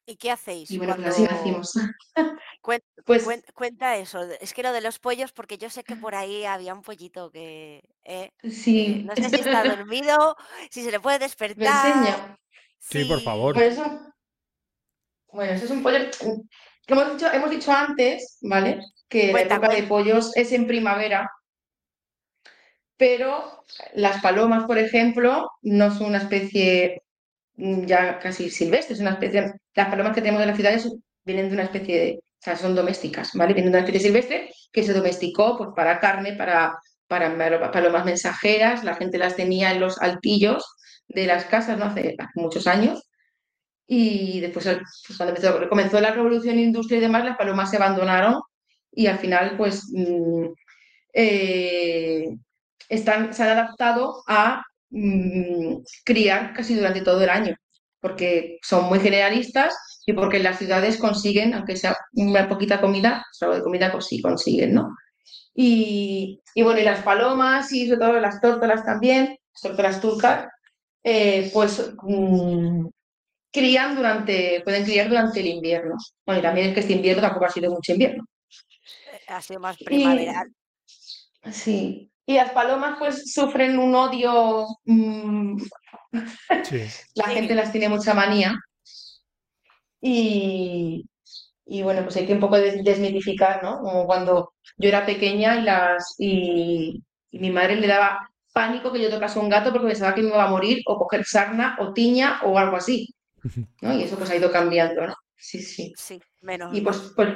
[0.05, 0.71] ¿Y qué hacéis?
[0.71, 1.73] Y bueno, pues así nacimos.
[2.63, 4.21] Pues cuenta, eso.
[4.39, 7.31] Es que lo de los pollos, porque yo sé que por ahí había un pollito
[7.31, 7.81] que.
[8.03, 9.03] Eh, sí.
[9.03, 10.35] no sé si está dormido,
[10.69, 12.37] si se le puede despertar.
[12.77, 13.55] Sí, por favor.
[15.31, 15.97] bueno, eso es un pollo
[16.87, 18.79] hemos dicho, hemos dicho antes, ¿vale?
[19.07, 21.29] Que la época de pollos es en primavera,
[23.01, 23.63] pero
[23.95, 27.01] las palomas, por ejemplo, no son una especie
[27.55, 30.87] mm, ya casi silvestre, es una especie, las palomas que tenemos en las ciudades
[31.23, 33.53] vienen de una especie de, o sea, son domésticas, ¿vale?
[33.53, 38.83] Vienen de una especie silvestre que se domesticó pues, para carne, para, para palomas mensajeras,
[38.83, 40.63] la gente las tenía en los altillos
[41.07, 41.85] de las casas ¿no?
[41.85, 43.01] hace, muchos años.
[43.87, 44.65] Y después,
[45.07, 48.41] pues, cuando comenzó la revolución industrial y demás, las palomas se abandonaron
[48.91, 50.45] y al final, pues, mm,
[51.13, 52.25] eh,
[52.89, 57.55] están, se han adaptado a mm, criar casi durante todo el año,
[57.99, 63.55] porque son muy generalistas y porque las ciudades consiguen, aunque sea una poquita comida, algo
[63.55, 64.95] de comida, pues sí consiguen, ¿no?
[65.53, 70.47] Y, y, bueno, y las palomas y sobre todo las tórtolas también, las tórtolas turcas,
[71.03, 72.87] eh, pues mm,
[73.51, 75.95] crían durante, pueden criar durante el invierno.
[76.25, 78.25] Bueno, y también es que este invierno tampoco ha sido mucho invierno.
[79.27, 80.53] Ha sido más primaveral.
[81.51, 82.07] sí.
[82.25, 85.57] Y las palomas pues sufren un odio, mm,
[86.61, 86.93] Sí.
[87.15, 87.31] la Sí.
[87.33, 88.55] gente las tiene mucha manía.
[90.01, 91.05] Y,
[91.65, 93.79] y bueno, pues hay que un poco des- desmitificar, ¿no?
[93.81, 99.01] Como cuando yo era pequeña y las y, y mi madre le daba pánico que
[99.01, 101.93] yo tocase un gato porque pensaba que me iba a morir o coger sarna o
[101.93, 103.09] tiña o algo así,
[103.81, 103.93] ¿no?
[103.93, 105.13] Y eso pues ha ido cambiando, ¿no?
[105.37, 105.93] Sí, sí.
[105.97, 106.77] Sí, menos.
[106.77, 106.93] Y mal.
[106.93, 107.35] pues, pues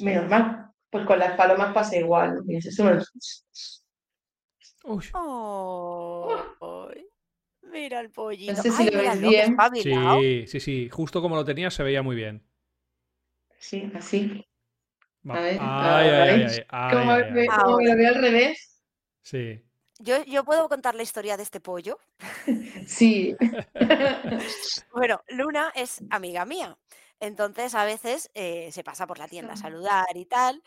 [0.00, 2.42] menos mal, pues con las palomas pasa igual, ¿no?
[2.58, 3.02] Eso es un-
[4.84, 6.90] Uy, Oh,
[7.62, 8.54] mira el pollito.
[8.62, 9.56] sé si Ay, lo qué bien.
[9.82, 10.88] sí, sí, sí.
[10.90, 12.42] Justo como lo tenía se veía muy bien.
[13.58, 14.44] Sí, así.
[15.28, 17.48] Va- A ver, Ay, ahora ay, ay, veis ay, ¿Cómo, ay, ay, me- ay.
[17.64, 18.80] cómo me lo veo al revés?
[19.22, 19.65] Sí.
[19.98, 21.98] Yo, yo puedo contar la historia de este pollo.
[22.86, 23.36] Sí.
[24.92, 26.78] Bueno, Luna es amiga mía.
[27.20, 30.62] Entonces a veces eh, se pasa por la tienda a saludar y tal.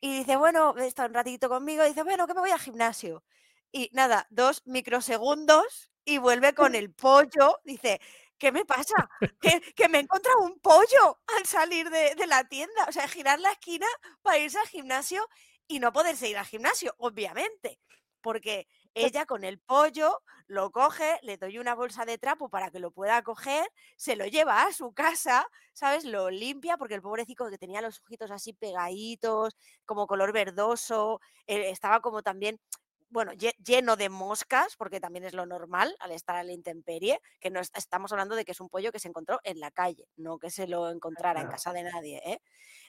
[0.00, 1.84] Y dice, bueno, está un ratito conmigo.
[1.84, 3.24] Y dice, bueno, que me voy al gimnasio.
[3.72, 7.60] Y nada, dos microsegundos y vuelve con el pollo.
[7.64, 8.00] Dice,
[8.38, 9.10] ¿qué me pasa?
[9.40, 12.86] Que, que me he encontrado un pollo al salir de, de la tienda.
[12.88, 13.86] O sea, girar la esquina
[14.22, 15.26] para irse al gimnasio
[15.68, 17.78] y no poderse ir al gimnasio, obviamente.
[18.22, 22.80] Porque ella con el pollo lo coge, le doy una bolsa de trapo para que
[22.80, 26.04] lo pueda coger, se lo lleva a su casa, ¿sabes?
[26.04, 29.56] Lo limpia porque el pobrecito que tenía los ojitos así pegaditos,
[29.86, 32.60] como color verdoso, eh, estaba como también,
[33.08, 37.20] bueno, lle- lleno de moscas, porque también es lo normal al estar a la intemperie,
[37.40, 39.70] que no est- estamos hablando de que es un pollo que se encontró en la
[39.72, 42.40] calle, no que se lo encontrara en casa de nadie, ¿eh?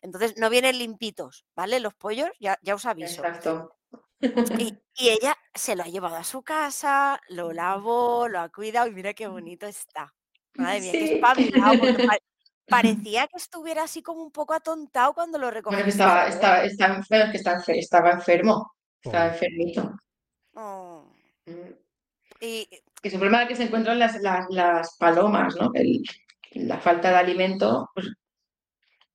[0.01, 1.79] Entonces no vienen limpitos, ¿vale?
[1.79, 3.23] Los pollos, ya, ya os aviso.
[3.23, 4.00] Exacto.
[4.57, 8.87] Y, y ella se lo ha llevado a su casa, lo lavó, lo ha cuidado
[8.87, 10.13] y mira qué bonito está.
[10.55, 11.13] Madre mía, qué Sí.
[11.15, 12.17] espabilado, porque pa-
[12.67, 15.83] parecía que estuviera así como un poco atontado cuando lo Bueno, recogiste.
[15.83, 16.29] que estaba, ¿eh?
[16.29, 19.33] estaba, estaba, enfer- que estaba enfermo, estaba Pobre.
[19.33, 19.95] enfermito.
[20.55, 21.05] Oh,
[21.45, 21.73] Mm.
[22.39, 22.65] Y
[23.01, 25.71] Que es un problema que se encuentran las, las, las palomas, ¿no?
[25.73, 26.03] El-
[26.53, 28.13] la falta de alimento, pues,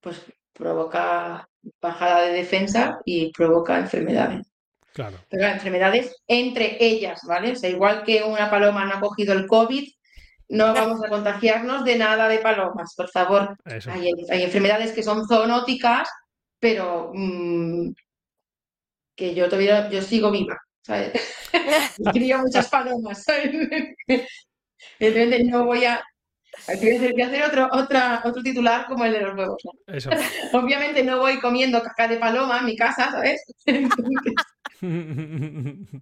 [0.01, 1.49] pues provoca
[1.81, 4.47] bajada de defensa y provoca enfermedades.
[4.97, 5.19] Claro.
[5.29, 7.53] Pero las enfermedades entre ellas, ¿vale?
[7.53, 9.87] O sea, igual que una paloma no ha cogido el COVID,
[10.49, 13.59] no vamos a contagiarnos de nada de palomas, por favor.
[13.67, 16.09] Hay, hay enfermedades que son zoonóticas,
[16.59, 17.91] pero mm,
[19.15, 21.13] que yo todavía yo sigo viva, ¿sabes?
[22.15, 23.51] Crío muchas palomas, ¿sabes?
[24.99, 26.03] Evidentemente no voy a...
[26.69, 29.63] Voy a hacer, otro, otra, otro titular como el de los huevos.
[29.63, 29.95] ¿no?
[29.95, 30.09] Eso.
[30.55, 33.43] Obviamente no voy comiendo caca de paloma en mi casa, ¿sabes?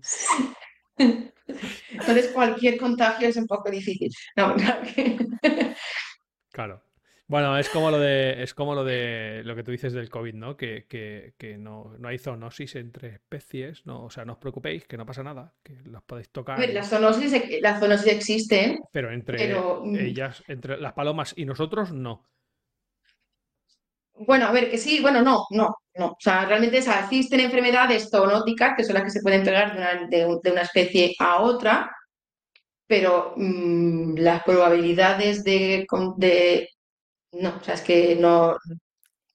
[0.96, 4.10] Entonces cualquier contagio es un poco difícil.
[4.37, 4.54] No,
[6.52, 6.82] claro.
[7.26, 10.34] Bueno, es como lo de, es como lo de lo que tú dices del COVID,
[10.34, 10.58] ¿no?
[10.58, 14.84] Que, que, que no, no hay zoonosis entre especies, no, o sea, no os preocupéis,
[14.87, 19.10] que no pasa nada, que las podéis tocar, ver, la zoonosis, la zoonosis existe, pero
[19.10, 22.26] entre pero, mm, ellas, entre las palomas y nosotros, no.
[24.16, 26.07] Bueno, a ver, que sí, bueno, no, no, no.
[26.09, 29.72] O sea, realmente o sea, existen enfermedades zoonóticas que son las que se pueden pegar
[29.72, 31.90] de una, de un- de una especie a otra,
[32.87, 35.87] pero mm, las probabilidades de.
[37.33, 38.57] No, o sea, es que no,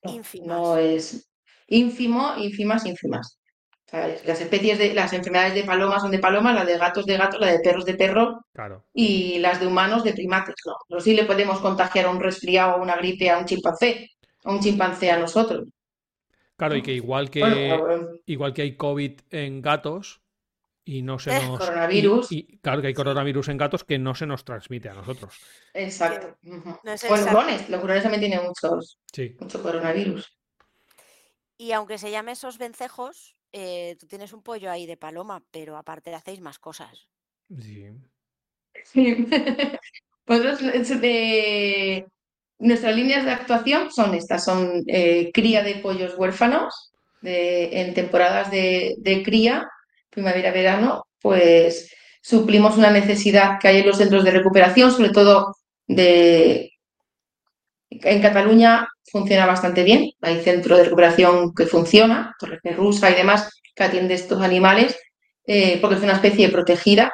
[0.04, 1.30] no, no es
[1.68, 3.40] ínfimo, ínfimas, ínfimas.
[3.88, 7.06] O sea, las especies de, las enfermedades de palomas son de palomas, las de gatos
[7.06, 8.86] de gatos, las de perros de perro Claro.
[8.94, 10.74] y las de humanos de primates, no.
[10.88, 14.10] Pero sí le podemos contagiar un resfriado o una gripe a un chimpancé,
[14.44, 15.68] a un chimpancé a nosotros.
[16.56, 20.22] Claro, y que igual que, Bueno, igual que hay COVID en gatos
[20.84, 21.60] y no se Eh, nos...
[21.60, 22.32] coronavirus.
[22.32, 25.36] Y, y claro que hay coronavirus en gatos que no se nos transmite a nosotros.
[25.74, 26.38] exacto.
[26.42, 27.30] no es exacto.
[27.32, 29.36] hurones, los hurones también tienen muchos, Sí.
[29.40, 30.36] mucho coronavirus.
[31.58, 35.78] Y aunque se llame esos vencejos, eh, tú tienes un pollo ahí de paloma, pero
[35.78, 37.08] aparte hacéis más cosas.
[37.58, 37.88] Sí.
[38.84, 39.28] Sí.
[40.28, 42.08] Nosotros, es de-
[42.60, 46.92] nuestras líneas de actuación son estas, son eh, cría de pollos huérfanos
[47.22, 49.68] de- en temporadas de, de cría,
[50.10, 51.92] primavera-verano, pues
[52.22, 55.56] suplimos una necesidad que hay en los centros de recuperación, sobre todo
[55.88, 56.72] de...
[57.92, 63.50] En Cataluña funciona bastante bien, hay centro de recuperación que funciona, Torre Rusa y demás,
[63.76, 64.98] que atiende estos animales,
[65.48, 67.12] eh, porque es una especie protegida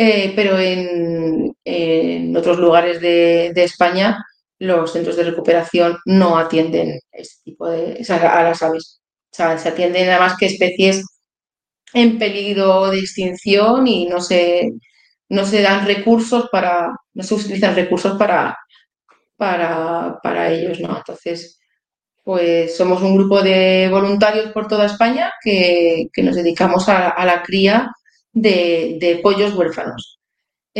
[0.00, 4.24] eh, pero en, otros lugares de, de España
[4.58, 9.00] los centros de recuperación no atienden este tipo de, a las aves.
[9.30, 11.04] O sea, se atienden nada más que especies
[11.92, 14.72] en peligro de extinción y no se,
[15.28, 18.56] no se dan recursos para, no se utilizan recursos para,
[19.36, 20.96] para, para ellos, ¿no?
[20.96, 21.58] Entonces,
[22.28, 27.90] pues somos un grupo de voluntarios por toda España que, nos dedicamos a, la cría
[28.32, 30.17] de, pollos huérfanos.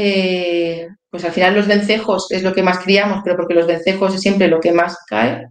[0.01, 4.15] Eh, pues al final los vencejos es lo que más criamos, pero porque los vencejos
[4.15, 5.49] es siempre lo que más cae.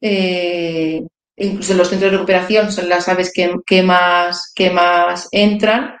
[0.00, 1.02] Eh,
[1.36, 5.96] incluso los centros de recuperación son las aves que, más, que más entran,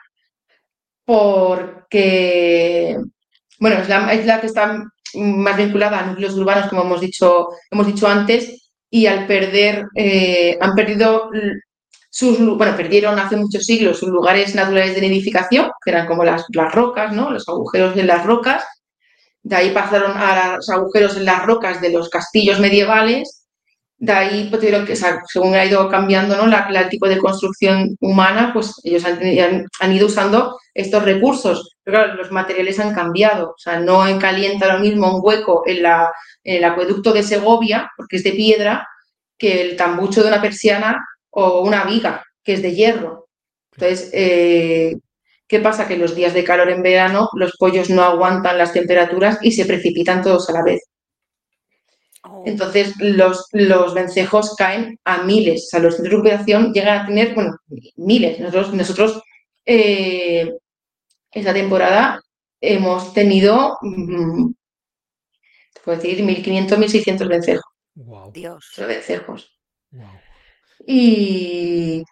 [1.04, 2.96] porque,
[3.58, 4.80] bueno, es la, es la, que está
[5.14, 10.56] más vinculada a núcleos urbanos, como hemos dicho, hemos dicho antes, y al perder, eh,
[10.60, 11.28] han perdido
[12.12, 16.44] sus, bueno, perdieron hace muchos siglos sus lugares naturales de nidificación, que eran como las,
[16.52, 17.30] las rocas, ¿no?
[17.30, 18.62] Los agujeros de las rocas.
[19.42, 23.42] De ahí pasaron a los agujeros en las rocas de los castillos medievales
[24.02, 26.48] de ahí pues, que, según ha ido cambiando ¿no?
[26.48, 31.76] la, el tipo de construcción humana, pues ellos han, ido usando estos recursos.
[31.84, 33.50] Pero claro, los materiales han cambiado.
[33.50, 36.10] O sea, no calienta lo mismo un hueco en, la,
[36.42, 38.88] en el acueducto de Segovia, porque es de piedra,
[39.38, 40.98] que el tambucho de una persiana
[41.32, 43.28] o una viga, que es de hierro.
[43.72, 44.94] Entonces, eh,
[45.48, 45.88] ¿qué pasa?
[45.88, 49.64] Que los días de calor en verano los pollos no aguantan las temperaturas y se
[49.64, 50.80] precipitan todos a la vez.
[52.24, 52.44] Oh.
[52.46, 55.64] Entonces, los, los vencejos caen a miles.
[55.64, 57.56] O sea, los centros de recuperación llegan a tener, bueno,
[57.96, 58.38] miles.
[58.38, 59.22] Nosotros, nosotros
[59.64, 60.52] eh,
[61.32, 62.20] esta temporada
[62.60, 64.52] hemos tenido, mm,
[65.72, 67.64] te puedo decir, 1.500, 1.600 vencejos.
[67.94, 68.32] Wow.
[68.32, 68.72] Dios.
[68.76, 69.58] vencejos.
[70.86, 72.02] Y,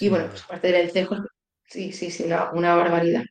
[0.00, 1.20] y bueno, pues aparte de vencejos,
[1.66, 3.24] sí, sí, sí, una barbaridad.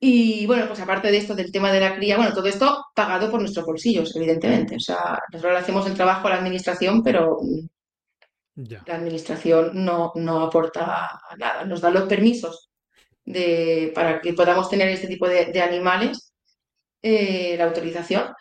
[0.00, 3.30] Y bueno, pues aparte de esto, del tema de la cría, bueno, todo esto pagado
[3.30, 4.76] por nuestros bolsillos, evidentemente.
[4.76, 7.38] O sea, nosotros le hacemos el trabajo a la administración, pero
[8.54, 11.64] la administración no, no aporta nada.
[11.64, 12.70] Nos da los permisos
[13.24, 16.32] de, para que podamos tener este tipo de, animales,
[17.02, 18.32] eh, la autorización,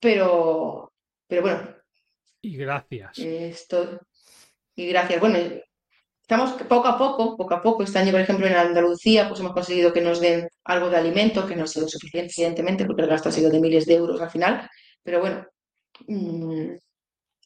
[0.00, 0.92] pero,
[1.28, 1.68] pero bueno.
[2.40, 3.18] Y gracias.
[3.18, 4.00] Esto,
[4.76, 5.20] y gracias.
[5.20, 5.38] Bueno,
[6.28, 7.84] Estamos poco a poco, poco a poco.
[7.84, 11.46] Este año, por ejemplo, en Andalucía, pues hemos conseguido que nos den algo de alimento,
[11.46, 14.20] que no ha sido suficiente, evidentemente, porque el gasto ha sido de miles de euros
[14.20, 14.68] al final.
[15.04, 15.46] Pero bueno,
[16.08, 16.72] mm,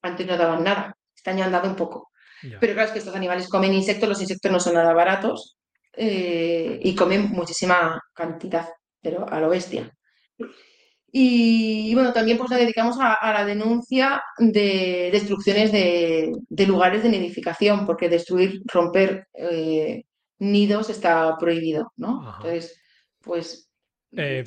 [0.03, 0.97] antes no daban nada.
[1.14, 2.11] Este año han dado un poco.
[2.59, 5.59] Pero claro, es que estos animales comen insectos, los insectos no son nada baratos
[5.93, 8.66] eh, y comen muchísima cantidad,
[9.03, 9.93] pero a lo bestia.
[11.13, 16.33] Y, bueno, también pues nos dedicamos a, la denuncia de destrucciones de,
[16.67, 20.05] lugares de nidificación, porque destruir, romper eh,
[20.39, 22.35] nidos está prohibido, ¿no?
[22.37, 22.81] Entonces,
[23.21, 23.71] pues
[24.17, 24.45] eh,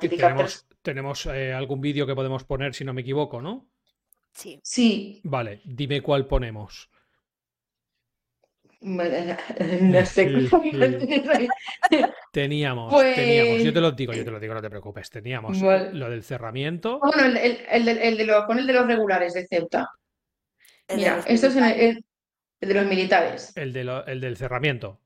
[0.00, 3.66] tenemos, tenemos eh, algún vídeo que podemos poner, si no me equivoco, ¿no?
[4.32, 4.60] Sí.
[4.62, 5.20] Sí.
[5.24, 6.90] Vale, dime cuál ponemos.
[8.84, 10.26] No sé.
[12.32, 15.08] Teníamos, teníamos, yo te lo digo, yo te lo digo, no te preocupes.
[15.08, 17.00] Teníamos lo del cerramiento.
[17.00, 19.88] Bueno, el, el, el, de los, con el de los regulares de Ceuta.
[20.94, 22.04] Mira, esto es el,
[22.60, 23.52] de los militares.
[23.56, 25.00] El, de el del cerramiento.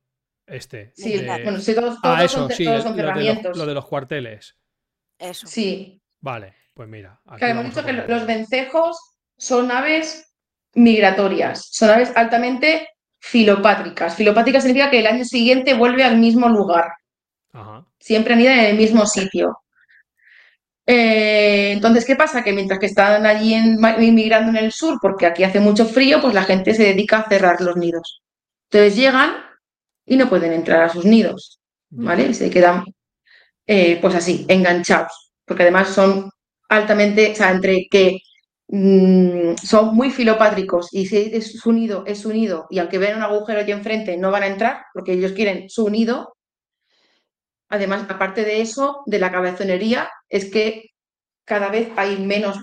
[0.44, 0.92] Este.
[0.96, 3.56] Sí, bueno, sí, todos, ah, eso, son, sí, todos son cerramientos.
[3.56, 4.56] lo de los cuarteles.
[5.18, 5.46] Eso.
[5.46, 6.00] Sí.
[6.20, 7.20] Vale, pues mira.
[7.40, 8.98] hemos dicho que los vencejos
[9.36, 10.34] son aves
[10.74, 12.88] migratorias, son aves altamente
[13.18, 14.14] filopátricas.
[14.16, 16.92] Filopátricas significa que el año siguiente vuelve al mismo lugar.
[17.98, 19.58] Siempre anidan en el mismo sitio.
[20.86, 22.42] Eh, entonces, ¿qué pasa?
[22.42, 26.32] Que mientras que están allí inmigrando en el sur, porque aquí hace mucho frío, pues
[26.32, 28.22] la gente se dedica a cerrar los nidos.
[28.70, 29.34] Entonces llegan
[30.06, 31.60] y no pueden entrar a sus nidos,
[31.90, 32.32] ¿vale?
[32.32, 32.84] se quedan,
[33.66, 36.30] eh, pues así, enganchados, porque además son
[36.68, 38.18] altamente, o sea, entre que
[38.70, 43.16] Mm, son muy filopátricos y si es su nido, es su nido, y aunque vean
[43.16, 46.34] un agujero allí enfrente, no van a entrar porque ellos quieren su nido.
[47.70, 50.90] Además, aparte de eso, de la cabezonería, es que
[51.44, 52.58] cada vez hay menos,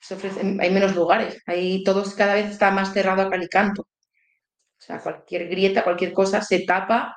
[0.00, 3.82] se ofrecen, hay menos lugares, ahí todos cada vez está más cerrado a calicanto.
[3.82, 7.16] O sea, cualquier grieta, cualquier cosa se tapa.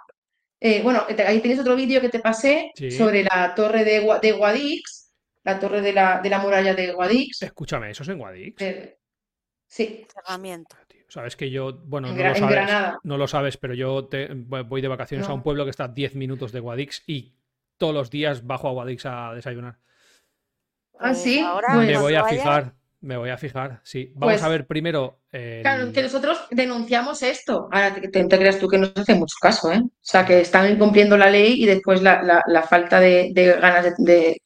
[0.60, 5.01] Eh, bueno, ahí tienes otro vídeo que te pasé sobre la torre de, de Guadix,
[5.44, 7.42] la torre de la, de la muralla de Guadix.
[7.44, 8.62] Escúchame, ¿eso es en Guadix?
[8.62, 8.98] Eh,
[9.68, 10.06] sí.
[10.14, 10.76] Cerramiento.
[11.12, 12.70] Sabes que yo, bueno, no, lo sabes,
[13.04, 14.08] no lo sabes, pero yo
[14.46, 17.36] voy de vacaciones a un pueblo que está a 10 minutos de Guadix y
[17.78, 19.78] todos los días bajo a Guadix a desayunar.
[20.98, 21.40] Ah, sí.
[21.40, 22.76] Eh, ahora me voy a fijar.
[23.02, 24.14] Me voy a fijar, sí.
[24.16, 25.20] Vamos pues a ver primero.
[25.32, 27.68] Claro, que nosotros denunciamos esto.
[27.72, 29.82] Ahora te, te, creas tú que no se hace mucho caso, ¿eh?
[29.84, 33.94] O sea, que están incumpliendo la ley y después la, la, falta de, ganas de,
[33.98, 34.42] de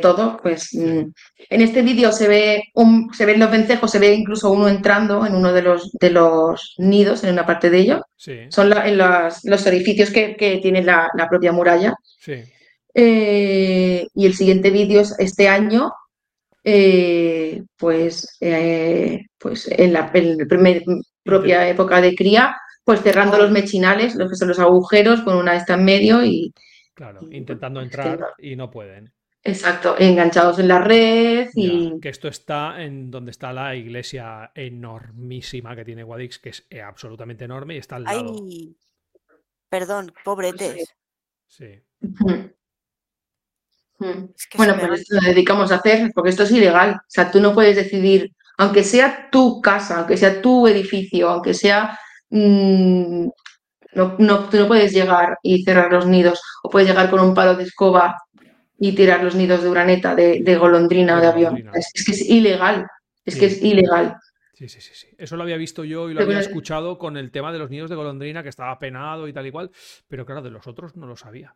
[0.00, 1.02] todo, pues mm,
[1.50, 5.26] en este vídeo se ve un, se ven los vencejos, se ve incluso uno entrando
[5.26, 8.00] en uno de los, de los nidos, en una parte de ellos.
[8.50, 11.94] Son en los orificios que, tiene la, propia muralla.
[12.94, 15.90] Eh, y el siguiente vídeo es este año,
[16.64, 20.84] eh, pues, eh, pues en la, en la primer-
[21.22, 22.54] propia época de cría,
[22.84, 26.52] pues cerrando los mechinales, los que son los agujeros, con una esta en medio y,
[26.94, 29.12] Claro, y, intentando bueno, entrar y no pueden.
[29.44, 34.50] Exacto, enganchados en la red Ya, y que esto está en donde está la iglesia
[34.54, 38.34] enormísima que tiene Guadix, que es eh, absolutamente enorme y está al lado.
[38.44, 38.76] Ay,
[39.68, 40.94] perdón, pobretes.
[41.46, 41.82] Sí.
[44.00, 46.94] Es que Bueno, pues van- esto lo dedicamos a hacer, porque esto es ilegal.
[46.96, 51.54] O sea, tú no puedes decidir, aunque sea tu casa, aunque sea tu edificio, aunque
[51.54, 51.98] sea...
[52.30, 53.28] mm,
[53.94, 57.34] no, no, tú no puedes llegar y cerrar los nidos, o puedes llegar con un
[57.34, 58.16] palo de escoba
[58.84, 61.70] y tirar los nidos de uraneta, de, de golondrina o de avión.
[61.72, 62.84] Es, es que es ilegal,
[63.24, 64.16] es que es ilegal.
[64.54, 65.06] Sí, sí, sí, sí.
[65.16, 67.70] Eso lo había visto yo y lo Pero había escuchado con el tema de los
[67.70, 69.70] nidos de golondrina, que estaba penado y tal y cual,
[70.08, 71.54] pero claro, de los otros no lo sabía.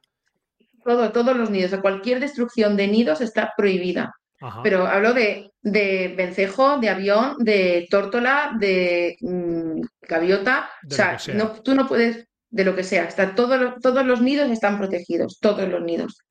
[0.85, 4.15] Todo, todos los nidos, o cualquier destrucción de nidos está prohibida.
[4.41, 4.63] Ajá.
[4.63, 10.71] Pero hablo de, de vencejo, de avión, de tórtola, de mm, gaviota.
[10.85, 13.07] De o sea, no, tú no puedes, de lo que sea.
[13.07, 16.23] Está, todo todos los nidos están protegidos, todos los nidos.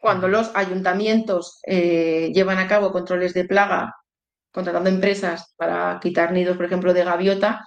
[0.00, 3.94] Cuando los ayuntamientos eh, llevan a cabo controles de plaga,
[4.50, 7.66] contratando empresas para quitar nidos, por ejemplo, de gaviota,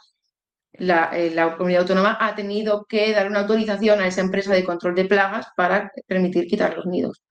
[0.74, 4.66] la, eh, la comunidad autónoma ha tenido que dar una autorización a esa empresa de
[4.66, 7.22] control de plagas para permitir quitar los nidos.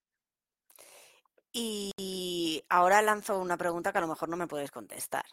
[1.53, 5.25] Y ahora lanzo una pregunta que a lo mejor no me puedes contestar.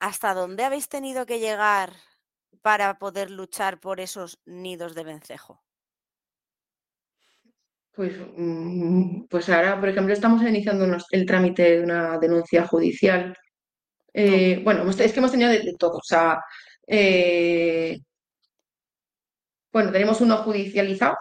[0.00, 1.92] ¿Hasta dónde habéis tenido que llegar
[2.62, 5.62] para poder luchar por esos nidos de vencejo?
[7.98, 13.36] Pues, mm, pues ahora, por ejemplo, estamos iniciando el trámite de una denuncia judicial.
[14.14, 15.96] Eh, bueno, es que hemos tenido de, de todo.
[15.96, 16.38] O sea,
[16.86, 17.98] eh,
[19.72, 21.16] bueno, tenemos uno judicializado.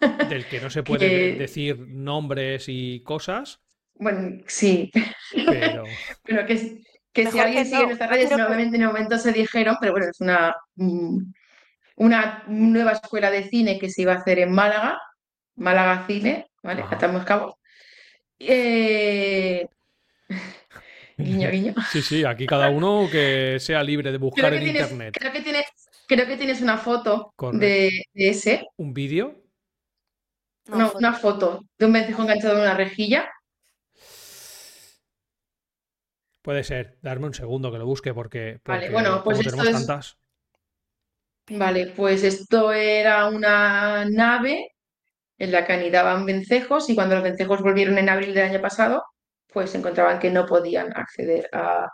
[0.30, 3.58] Del que no se puede que- decir nombres y cosas,
[3.96, 4.92] Bueno, sí,
[5.34, 5.82] pero
[6.22, 8.88] pero que, si- que si Mejor alguien que sigue no, nuestras redes, nuevamente en el
[8.88, 11.18] momento se dijeron, pero bueno, es una, mm,
[11.96, 14.96] una nueva escuela de cine que se iba a hacer en Málaga,
[15.56, 16.82] Málaga Cine, ¿vale?
[16.82, 16.96] Ajá.
[16.96, 17.54] Atamos cabos.
[18.38, 19.66] Eh,
[21.18, 21.74] guiño, guiño.
[21.90, 25.14] sí, sí, aquí cada uno que sea libre de Creo buscar que en tienes, internet
[25.18, 25.64] creo que tienes,
[26.08, 29.40] creo que tienes una foto de, de ese, un vídeo.
[30.66, 33.30] No, una, foto de un vencejo enganchado en una rejilla.
[36.42, 39.66] Puede ser, darme un segundo que lo busque porque, Vale, porque bueno, pues esto tenemos
[39.68, 40.18] es- tantas.
[41.46, 44.73] Vale, pues esto era una nave
[45.38, 49.04] en la que anidaban vencejos y cuando los vencejos volvieron en abril del año pasado,
[49.52, 51.88] pues encontraban que no podían acceder a,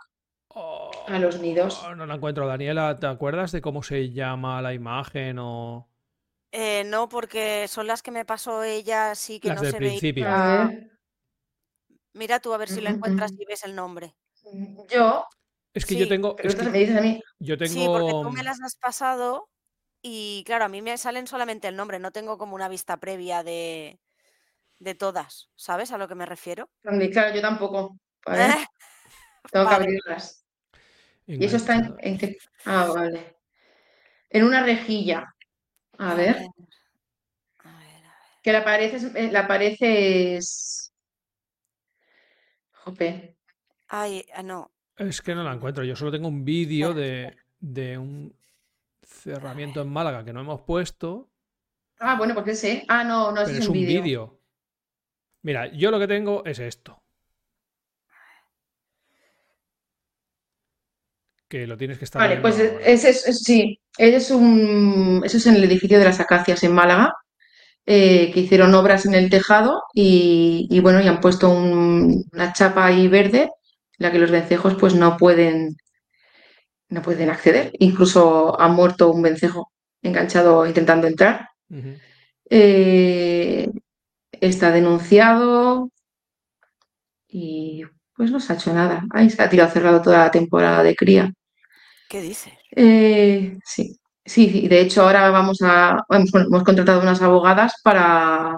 [1.07, 1.79] a los nidos.
[1.83, 2.97] Oh, no la encuentro, Daniela.
[2.99, 5.89] ¿Te acuerdas de cómo se llama la imagen o
[6.53, 9.77] Eh, no, porque son las que me pasó ella, sí que las no del se
[9.77, 10.27] principio?
[10.27, 10.91] A ver,
[12.13, 14.15] Mira tú a ver si la encuentras y ves el nombre.
[14.89, 15.25] yo,
[15.73, 18.21] Es que yo tengo, pero es que me dices a mí, yo Sí, porque tengo,
[18.21, 19.49] tú me las has pasado
[20.01, 23.43] y claro, a mí me salen solamente el nombre, no tengo como una vista previa
[23.43, 23.99] de,
[24.79, 26.69] de todas, ¿sabes a lo que me refiero?
[26.81, 28.67] claro, yo tampoco, ¿vale?
[29.51, 30.45] Tengo que abrirlas.
[31.27, 33.35] Y eso está en, en qué- Ah, vale.
[34.29, 35.25] En una rejilla.
[35.97, 36.37] A ver,
[37.59, 38.41] A ver, a ver.
[38.41, 40.91] que la pared es, eh, la pared es...
[42.85, 43.35] Jope.
[43.89, 44.71] Ay, ah, no.
[44.97, 45.83] Es que no la encuentro.
[45.83, 48.33] Yo solo tengo un vídeo de, de un
[49.11, 51.29] cerramiento en Málaga que no hemos puesto,
[51.99, 52.83] Ah, bueno, porque sé.
[52.87, 54.39] Ah, no, no, pero es es un vídeo.
[55.43, 57.01] Mira, yo lo que tengo es esto.
[61.47, 65.45] Que lo tienes que estar Vale, pues ese es, es- sí, es un, eso es
[65.47, 67.13] en el edificio de las Acacias en Málaga,
[67.85, 72.53] eh, que hicieron obras en el tejado y, y bueno, y han puesto un- una
[72.53, 73.49] chapa ahí verde, en
[73.99, 75.77] la que los vencejos pues no pueden,
[76.91, 77.71] no pueden acceder.
[77.79, 79.71] Incluso ha muerto un vencejo
[80.03, 81.49] enganchado intentando entrar.
[82.49, 83.71] Eh,
[84.31, 85.89] está denunciado
[87.27, 87.83] y
[88.15, 89.05] pues no se ha hecho nada.
[89.11, 91.31] Ahí se ha tirado cerrado toda la temporada de cría.
[92.09, 92.53] ¿Qué dices?
[92.75, 98.57] Eh, sí, sí, sí, de hecho ahora vamos a, hemos, contratado unas abogadas para,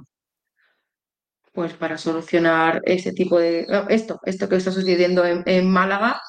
[1.51, 6.19] pues para solucionar ese tipo de, esto, esto que está sucediendo en, en Málaga.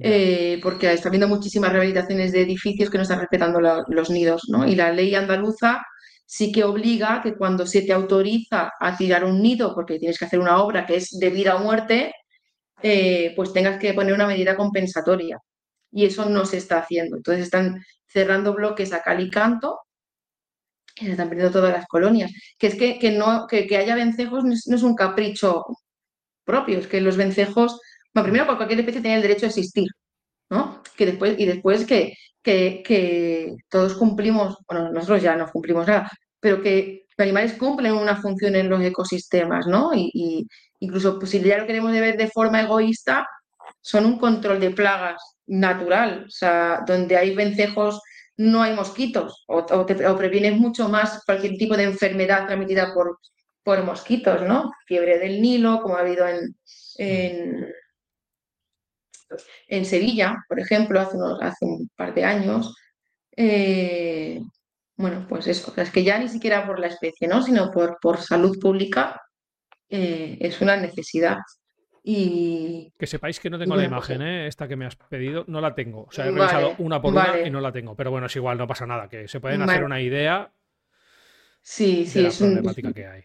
[0.00, 4.66] Eh, porque está habiendo muchísimas rehabilitaciones de edificios que no están respetando los nidos, ¿no?
[4.66, 5.82] Y la ley andaluza
[6.26, 10.26] sí que obliga que cuando se te autoriza a tirar un nido, porque tienes que
[10.26, 12.12] hacer una obra que es de vida o muerte,
[12.82, 15.38] eh, pues tengas que poner una medida compensatoria.
[15.90, 17.16] Y eso no se está haciendo.
[17.16, 19.80] Entonces están cerrando bloques a cal y canto
[20.96, 22.30] y se están perdiendo todas las colonias.
[22.58, 25.64] Que es que, que no, que, que haya vencejos no es, no es un capricho
[26.44, 26.78] propio.
[26.78, 27.80] Es que los vencejos,
[28.14, 29.88] bueno, primero cualquier especie tiene el derecho a existir,
[30.50, 30.82] ¿no?
[30.96, 36.62] Que después, y después que, que, todos cumplimos, bueno, nosotros ya no cumplimos nada, pero
[36.62, 39.90] que los animales cumplen una función en los ecosistemas, ¿no?
[39.94, 40.46] Y,
[40.80, 43.26] incluso pues, si ya lo queremos ver de forma egoísta,
[43.80, 48.00] son un control de plagas natural, o sea, donde hay vencejos
[48.38, 53.18] no hay mosquitos o, o, mucho más cualquier tipo de enfermedad transmitida por,
[53.64, 54.72] por mosquitos, ¿no?
[54.86, 56.54] Fiebre del Nilo, como ha habido en,
[59.66, 62.74] en Sevilla, por ejemplo, hace, unos, hace un par de años.
[63.36, 64.40] Eh,
[64.96, 67.42] bueno, pues eso, es que ya ni siquiera por la especie, ¿no?
[67.42, 69.20] Sino por, por salud pública
[69.88, 71.38] eh, es una necesidad.
[72.02, 72.92] Y...
[72.98, 74.46] Que sepáis que no tengo la imagen, ¿eh?
[74.46, 76.04] esta que me has pedido, no la tengo.
[76.04, 77.40] O sea, he revisado vale, una por vale.
[77.40, 77.94] una y no la tengo.
[77.94, 79.72] Pero bueno, es igual, no pasa nada, que se pueden vale.
[79.72, 80.50] hacer una idea
[81.60, 82.94] sí, sí, de la es problemática un...
[82.94, 83.24] que hay.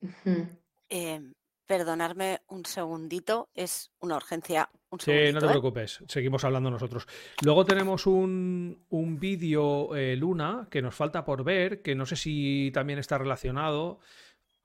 [0.00, 0.48] Uh -huh.
[0.88, 1.20] eh,
[1.66, 4.68] perdonarme un segundito, es una urgencia.
[4.90, 7.06] Un sí, no te preocupes, seguimos hablando nosotros.
[7.42, 12.16] Luego tenemos un, un vídeo, eh, Luna, que nos falta por ver, que no sé
[12.16, 14.00] si también está relacionado,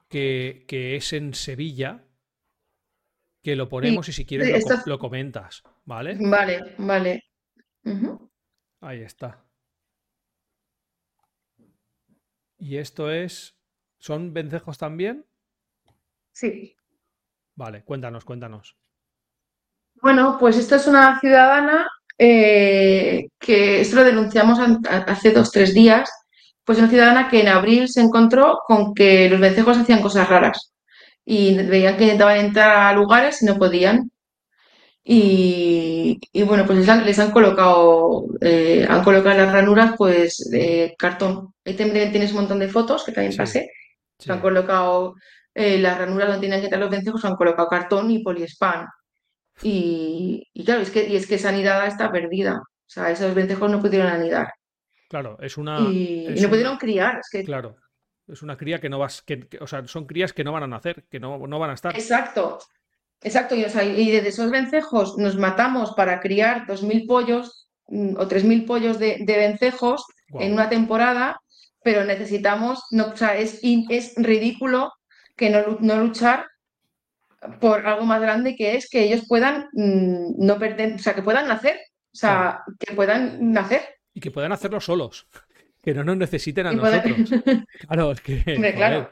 [0.08, 2.06] que, que es en Sevilla,
[3.41, 6.18] que lo ponemos sí, y si quieres sí, lo, lo, comentas, ¿vale?
[6.20, 7.24] Vale, vale.
[7.84, 8.30] Uh -huh.
[8.82, 9.43] Ahí está.
[12.58, 13.58] Y esto es.
[13.97, 15.26] ¿Son vencejos también?
[16.32, 16.76] Sí.
[17.62, 18.76] Vale, cuéntanos, cuéntanos.
[20.01, 21.88] Bueno, pues esta es una ciudadana
[22.18, 24.57] eh, que esto lo denunciamos
[24.89, 26.09] hace dos, tres días.
[26.64, 30.74] Pues una ciudadana que en abril se encontró con que los vencejos hacían cosas raras
[31.24, 34.09] y veían que intentaban entrar a lugares y no podían.
[35.03, 39.93] Y, y bueno, pues les han, les han colocado, eh, han colocado en las ranuras
[39.99, 41.53] pues de cartón.
[41.64, 43.38] Ahí también tienes un montón de fotos que también sí.
[43.38, 43.70] pasé.
[44.18, 44.26] Sí.
[44.26, 45.14] Se han colocado
[45.54, 48.88] eh, las ranuras donde tienen que estar los vencejos, han colocado cartón y poliespan.
[49.62, 52.62] Y, y, claro, es que, y es que esa nidada está perdida.
[52.62, 54.52] O sea, esos vencejos no pudieron anidar.
[55.10, 55.80] Claro, es una.
[55.80, 56.49] Y, es y no una...
[56.49, 57.20] pudieron criar.
[57.20, 57.43] Es que...
[57.43, 57.76] Claro.
[58.28, 60.64] Es una cría que no vas, que, que, o sea, son crías que no van
[60.64, 61.93] a nacer, que no, no van a estar.
[61.93, 62.60] Exacto,
[63.22, 63.56] exacto.
[63.56, 68.28] Y, o sea, y de esos vencejos nos matamos para criar 2.000 pollos mm, o
[68.30, 70.41] 3.000 pollos de, de vencejos wow.
[70.41, 71.41] en una temporada,
[71.84, 74.93] pero necesitamos, no, o sea, es, es ridículo
[75.41, 76.45] que no, no luchar
[77.59, 81.23] por algo más grande que es que ellos puedan mmm, no perder, o sea, que
[81.23, 81.79] puedan nacer,
[82.13, 82.63] o sea, claro.
[82.77, 83.81] que puedan nacer.
[84.13, 85.25] Y que puedan hacerlo solos
[85.83, 87.17] que no nos necesiten a y nosotros.
[87.87, 88.43] Claro, es que.
[88.55, 89.09] Hombre, claro.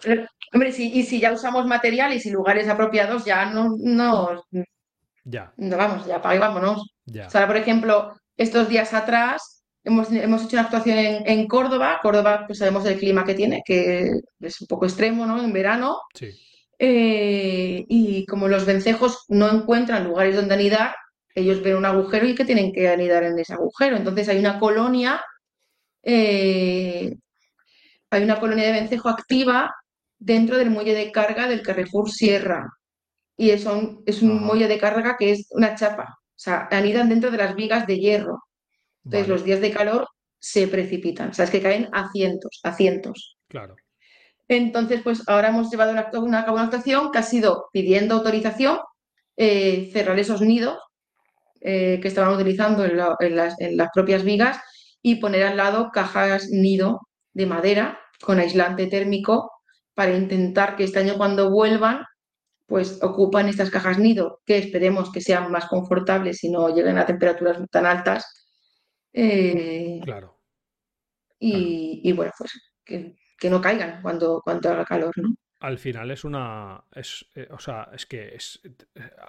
[0.54, 3.76] Hombre, si, y si ya usamos materiales y lugares apropiados, ya no.
[3.80, 4.46] no
[5.24, 5.52] ya.
[5.58, 6.94] No, vamos, ya para ahí vámonos.
[7.06, 7.26] Ya.
[7.26, 12.00] O sea, por ejemplo, estos días atrás hemos, hemos hecho una actuación en, en, Córdoba.
[12.02, 15.44] Córdoba, pues sabemos el clima que tiene, que es un poco extremo, ¿no?
[15.44, 15.98] En verano.
[16.14, 16.32] Sí.
[16.78, 20.96] Eh, y como los vencejos no encuentran lugares donde anidar,
[21.36, 23.98] ellos ven un agujero y que tienen que anidar en ese agujero.
[23.98, 25.22] Entonces hay una colonia
[26.04, 27.16] eh,
[28.10, 29.76] hay una colonia de vencejo activa
[30.18, 32.70] dentro del muelle de carga del Carrefour Sierra.
[33.38, 36.18] Y es un, es un muelle de carga que es una chapa.
[36.22, 38.44] O sea, anidan dentro de las vigas de hierro.
[39.06, 39.34] Entonces, vale.
[39.34, 40.08] los días de calor
[40.40, 41.30] se precipitan.
[41.30, 43.38] O sea, es que caen a cientos, a cientos.
[43.48, 43.76] Claro.
[44.48, 48.80] Entonces, pues ahora hemos llevado una, una, una actuación que ha sido pidiendo autorización,
[49.38, 50.78] eh, cerrar esos nidos
[51.62, 54.60] eh, que estaban utilizando en, la, en, las, en las propias vigas
[55.02, 57.02] y poner al lado cajas nido
[57.34, 59.52] de madera con aislante térmico
[59.94, 62.04] para intentar que este año cuando vuelvan
[62.66, 67.06] pues ocupan estas cajas nido que esperemos que sean más confortables y no lleguen a
[67.06, 68.49] temperaturas tan altas
[69.14, 70.38] eh, claro,
[71.40, 71.66] y, claro.
[72.04, 72.52] y, bueno pues
[72.84, 75.36] que, que, no caigan cuando, cuando haga calor ¿no?
[75.60, 76.84] al final es una.
[76.94, 78.62] Es, eh, o sea, es que es.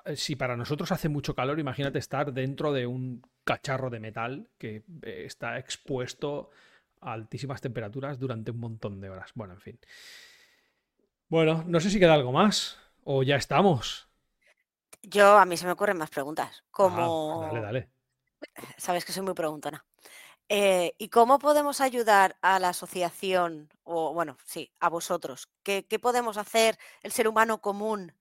[0.04, 4.48] Eh, si para nosotros hace mucho calor, imagínate estar dentro de un cacharro de metal
[4.56, 6.50] que eh, está expuesto
[7.00, 9.32] a altísimas temperaturas durante un montón de horas.
[9.34, 9.80] Bueno, en fin.
[11.28, 12.78] Bueno, no sé si queda algo más.
[13.02, 14.08] O ya estamos.
[15.02, 16.62] Yo, a mí se me ocurren más preguntas.
[16.70, 17.42] Como.
[17.42, 17.90] Ah, dale, dale.
[18.76, 19.84] Sabes que soy muy preguntona.
[20.48, 25.48] Eh, ¿Y cómo podemos ayudar a la asociación, o bueno, sí, a vosotros?
[25.62, 28.16] ¿Qué, ¿Qué, podemos hacer el ser humano común,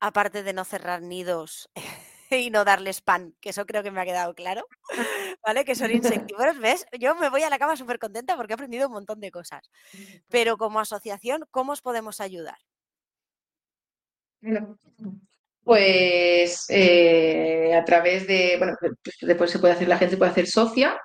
[0.00, 1.70] aparte de no cerrar nidos
[2.30, 3.36] y no darles pan?
[3.40, 4.66] Que eso creo que me ha quedado claro,
[5.46, 5.64] ¿vale?
[5.64, 6.84] Que son insectívoros, ¿ves?
[6.98, 9.70] Yo me voy a la cama súper contenta porque he aprendido un montón de cosas.
[10.28, 12.58] Pero como asociación, ¿cómo os podemos ayudar?
[15.68, 20.46] Pues eh, a través de, bueno, pues después se puede hacer, la gente puede hacer
[20.46, 20.98] socia,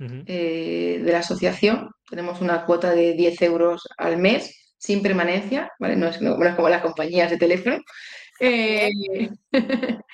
[0.00, 1.92] eh, de la asociación.
[2.08, 5.94] Tenemos una cuota de 10 euros al mes sin permanencia, ¿vale?
[5.94, 7.78] No es, no, no es como las compañías de teléfono.
[8.40, 8.90] Eh,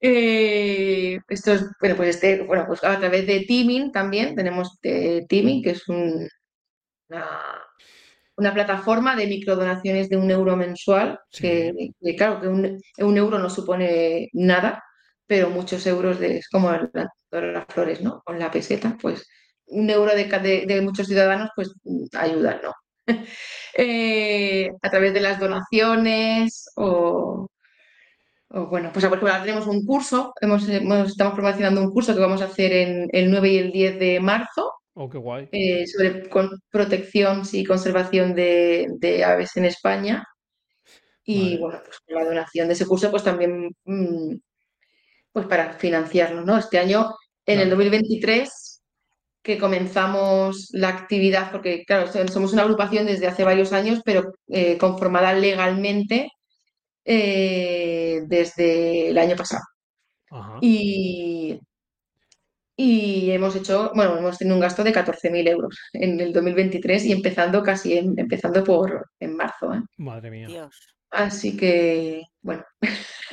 [0.00, 5.62] eh, esto es, bueno, pues este, bueno, pues a través de Teaming también tenemos Teaming,
[5.62, 6.28] que es un,
[7.08, 7.40] una,
[8.36, 11.42] una plataforma de microdonaciones de un euro mensual, Sí.
[11.42, 11.72] que,
[12.02, 14.82] que claro, que un, un euro no supone nada,
[15.26, 18.22] pero muchos euros de, es como la- las flores, ¿no?
[18.24, 19.26] Con la peseta, pues
[19.66, 21.72] un euro de, de, de muchos ciudadanos, pues
[22.14, 22.72] ayudan, ¿no?
[23.74, 27.48] Eh, a través de las donaciones o,
[28.50, 32.14] o, bueno, pues por ejemplo, ahora tenemos un curso, hemos, hemos- estamos promocionando un curso
[32.14, 35.48] que vamos a hacer en el 9 y el 10 de marzo Oh, qué guay.
[35.52, 40.24] eh, sobre con- protección y conservación de, de aves en España.
[41.24, 41.58] Y Vale.
[41.58, 44.34] bueno, pues con la donación de ese curso, pues también mm,
[45.32, 46.58] pues para financiarlo, ¿no?
[46.58, 47.14] Este año,
[47.46, 47.76] en el Claro.
[47.76, 48.82] 2023,
[49.42, 54.32] que comenzamos la actividad, porque claro, so- somos una agrupación desde hace varios años, pero
[54.48, 56.28] eh, conformada legalmente
[57.04, 59.62] eh, desde el año pasado.
[60.30, 60.58] Ajá.
[60.60, 61.58] Y,
[62.76, 67.12] y hemos hecho, bueno, hemos tenido un gasto de 14.000 euros en el 2023 y
[67.12, 69.80] empezando casi en, empezando por en marzo, ¿eh?
[69.98, 70.46] Madre mía.
[70.48, 70.76] Dios.
[71.10, 72.64] Así que, bueno,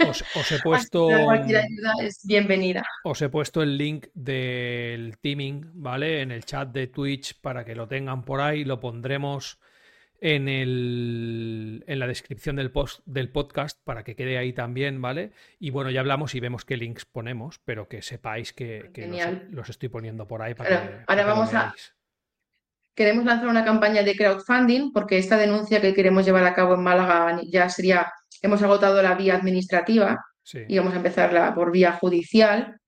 [0.06, 1.08] Os, os he puesto.
[1.24, 2.84] cualquier ayuda es bienvenida.
[3.06, 6.22] Os he puesto el link del teaming, ¿vale?
[6.22, 8.66] En el chat de Twitch para que lo tengan por ahí.
[8.66, 9.58] Lo pondremos
[10.22, 15.32] en, el, en la descripción del, post, del podcast para que quede ahí también, ¿vale?
[15.60, 19.08] Y bueno, ya hablamos y vemos qué links ponemos, pero que sepáis que, que
[19.52, 21.74] los, estoy poniendo por ahí para Ahora- que, ahora para que lo vamos a-.
[22.96, 26.84] Queremos lanzar una campaña de crowdfunding porque esta denuncia que queremos llevar a cabo en
[26.84, 28.12] Málaga ya sería,
[28.42, 32.80] hemos agotado la vía administrativa Sí, y vamos a empezarla por vía judicial.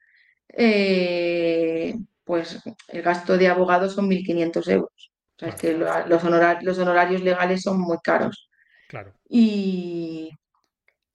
[0.49, 2.59] Eh, pues
[2.89, 5.10] el gasto de abogados son 1.500 euros.
[5.41, 8.49] Es que lo- los, honorar- los honorarios legales son muy caros.
[8.87, 9.13] claro.
[9.29, 10.31] Y,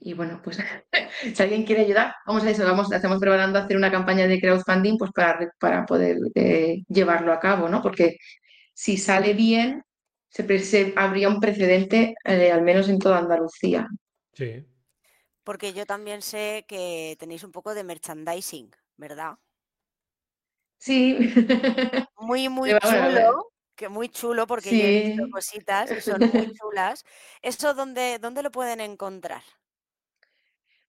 [0.01, 0.59] y bueno, pues
[1.35, 4.99] si alguien quiere ayudar, vamos a eso, vamos, estamos preparando hacer una campaña de crowdfunding
[4.99, 7.83] pues para, para poder eh, llevarlo a cabo, ¿no?
[7.83, 8.17] Porque
[8.75, 9.83] si sale bien,
[10.29, 13.89] se, se- habría un precedente, eh, al menos en toda Andalucía.
[14.35, 14.67] Sí.
[15.45, 19.39] Porque yo también sé que tenéis un poco de merchandising, ¿verdad?
[20.79, 21.17] Sí,
[22.21, 23.51] Muy, muy chulo.
[23.77, 25.31] Que muy chulo porque yo he visto Sí.
[25.31, 27.05] cositas y son muy chulas.
[27.43, 29.43] ¿Eso dónde, dónde lo pueden encontrar?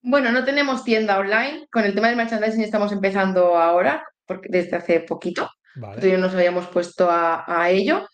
[0.02, 1.68] Bueno, no tenemos tienda online.
[1.72, 5.50] Con el tema del merchandising estamos empezando ahora, porque desde hace poquito.
[5.76, 6.18] Vale.
[6.18, 8.08] Nos habíamos puesto a, a ello.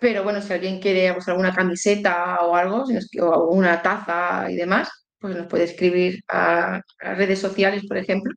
[0.00, 4.48] Pero bueno, si alguien quiere pues, alguna camiseta o algo, si nos- o una taza
[4.50, 8.32] y demás, pues nos puede escribir a, a redes sociales, por ejemplo.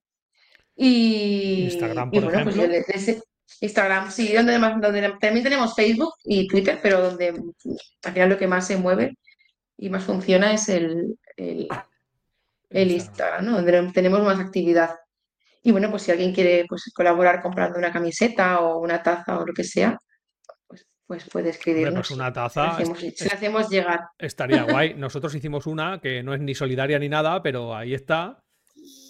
[0.76, 2.94] Y, Instagram, y por bueno, pues yo ejemplo.
[2.96, 3.24] les- les-
[3.62, 7.30] Instagram, sí, donde, más- donde también tenemos Facebook y Twitter, pero donde
[8.03, 9.18] al final lo que más se mueve
[9.78, 11.68] y más funciona es el, el,
[12.70, 13.51] el Instagram, ¿no?
[13.62, 14.95] Donde tenemos más actividad.
[15.64, 19.45] Y bueno, pues si alguien quiere pues, colaborar comprando una camiseta o una taza o
[19.45, 19.95] lo que sea,
[20.68, 22.07] pues, pues puede escribirnos.
[22.07, 23.99] pues una la taza hacemos, es- se la hacemos llegar.
[24.18, 24.95] estaría guay.
[24.95, 28.41] Nosotros hicimos una que no es ni solidaria ni nada, pero ahí está.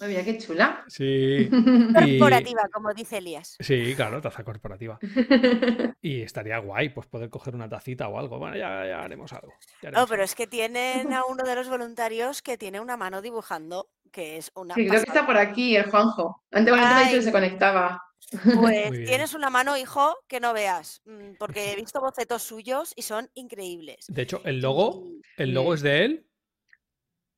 [0.06, 0.84] Mira qué chula.
[0.88, 1.48] Sí.
[2.06, 3.56] Y- Corporativa, como dice Elías.
[3.60, 4.98] Sí, claro, taza corporativa.
[6.00, 8.38] Y estaría guay, pues poder coger una tacita o algo.
[8.38, 9.52] Bueno, ya, ya haremos algo.
[9.82, 10.24] ya No, haremos pero algo.
[10.24, 14.50] es que tienen a uno de los voluntarios que tiene una mano dibujando, que es
[14.54, 16.42] una Sí, creo que está por aquí el Juanjo.
[16.50, 18.02] Antes, bueno, antes me ha dicho que se conectaba.
[18.54, 23.02] Pues tienes una mano, hijo, que no veas, mm, porque he visto bocetos suyos y
[23.02, 24.06] son increíbles.
[24.08, 25.04] De hecho, el logo,
[25.36, 25.78] el logo Sí.
[25.78, 26.26] es de él,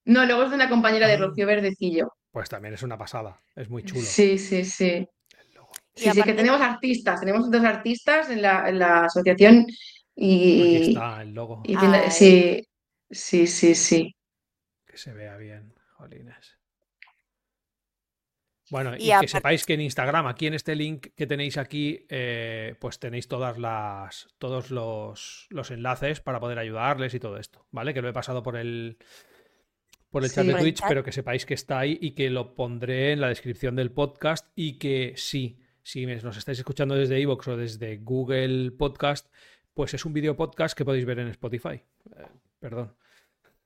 [0.07, 1.19] No, luego es de una compañera de Ah.
[1.19, 2.13] Rocío Verdecillo.
[2.35, 3.41] Pues también es una pasada.
[3.55, 4.03] Es muy chulo.
[4.03, 5.09] Sí, sí, sí.
[5.55, 5.71] logo.
[5.95, 9.61] Y Sí, sí, que aparte- tenemos artistas, tenemos dos artistas en la, en la asociación
[9.61, 9.77] Aquí
[10.17, 11.63] y, está el logo.
[11.65, 12.11] y tiene- Ay.
[12.11, 12.69] sí,
[13.09, 14.17] sí, sí, sí.
[14.85, 16.59] Que se vea bien, jolines.
[18.71, 21.57] Bueno, y, Y que aparte- sepáis que en Instagram, aquí en este link que tenéis
[21.57, 27.37] aquí, eh, pues tenéis todas las, todos los, los enlaces para poder ayudarles y todo
[27.39, 27.95] esto, ¿vale?
[27.95, 28.99] Que lo he pasado por el,
[30.15, 30.89] por el chat de Twitch, chat.
[30.89, 34.47] pero que sepáis que está ahí y que lo pondré en la descripción del podcast
[34.55, 39.29] y que sí, si nos estáis escuchando desde iVoox o desde Google Podcast,
[39.75, 41.83] pues es un video podcast que podéis ver en Spotify.
[42.17, 42.29] Eh,
[42.61, 42.95] perdón.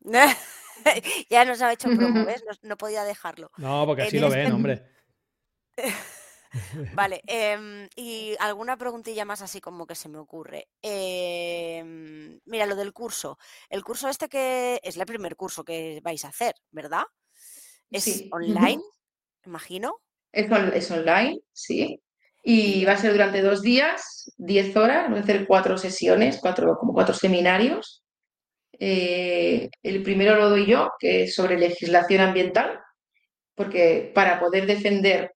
[1.28, 2.42] ya nos ha hecho promo, ¿ves?
[2.48, 3.50] No, no podía dejarlo.
[3.58, 4.82] No, porque En así lo ven, este- hombre.
[6.90, 10.68] Vale, em, y alguna preguntilla más así como que se me ocurre.
[10.82, 13.38] Em, mira, lo del curso.
[13.68, 17.04] El curso este que es el primer curso que vais a hacer, ¿verdad?
[17.90, 18.28] ¿Es Sí.
[18.32, 18.82] online?
[19.46, 20.00] Imagino.
[20.32, 22.00] Es, on- es online, sí.
[22.42, 26.76] Y va a ser durante dos días, 10 horas, vamos a hacer cuatro sesiones, cuatro,
[26.78, 28.02] como cuatro seminarios.
[28.80, 32.78] Eh, el primero lo doy yo, que es sobre legislación ambiental,
[33.54, 35.32] porque para poder defender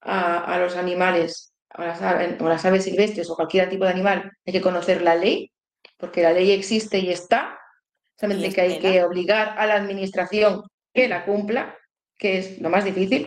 [0.00, 4.52] a, los animales, a las, o las aves silvestres o cualquier tipo de animal, hay
[4.52, 5.50] que conocer la ley,
[5.96, 7.58] porque la ley existe y está,
[8.18, 11.76] solamente que hay que obligar a la administración que la cumpla,
[12.18, 13.26] que es lo más difícil,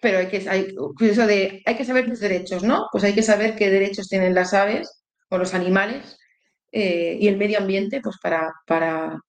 [0.00, 2.86] pero hay que, hay, pues eso de, hay que saber los derechos, ¿no?
[2.92, 6.18] Pues hay que saber qué derechos tienen las aves o los animales
[6.72, 9.20] eh, y el medio ambiente, pues para, para,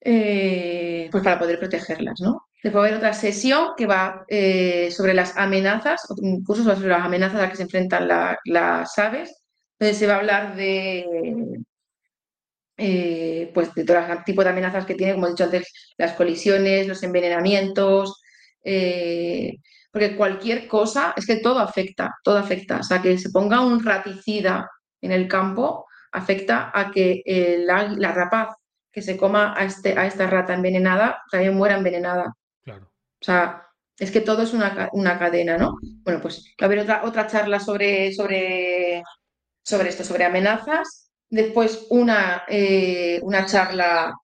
[0.00, 2.47] eh, pues para poder protegerlas, ¿no?
[2.62, 6.88] Después va a haber otra sesión que va eh, sobre las amenazas, un curso sobre
[6.88, 9.42] las amenazas a las que se enfrentan las aves,
[9.78, 11.06] donde se va a hablar de,
[13.54, 16.88] pues de todo el tipo de amenazas que tiene, como he dicho antes, las colisiones,
[16.88, 18.20] los envenenamientos,
[19.92, 22.78] porque cualquier cosa, es que todo afecta, todo afecta.
[22.78, 24.68] O sea, que se ponga un raticida
[25.00, 27.22] en el campo afecta a que
[27.66, 28.56] la, rapaz
[28.92, 32.34] que se coma a, este, a esta rata envenenada también muera envenenada.
[32.68, 32.92] Claro.
[33.20, 33.66] O sea,
[33.98, 35.78] es que todo es una, cadena, ¿no?
[36.04, 39.02] Bueno, pues va a haber otra, otra charla sobre, sobre,
[39.62, 41.10] sobre esto, sobre amenazas.
[41.30, 44.14] Después una, eh, una charla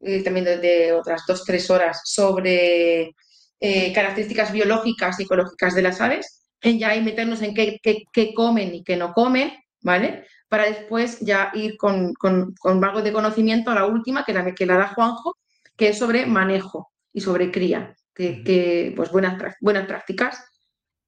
[0.00, 3.14] eh, también de, otras dos, tres horas sobre
[3.60, 6.46] eh, características biológicas y ecológicas de las aves.
[6.62, 10.26] En ya ahí meternos en qué, qué comen y qué no comen, ¿vale?
[10.48, 14.54] Para después ya ir con, con, con algo de conocimiento a la última, que la
[14.54, 15.36] que la da Juanjo,
[15.76, 20.44] que es sobre manejo y sobre cría, que, pues buenas, buenas prácticas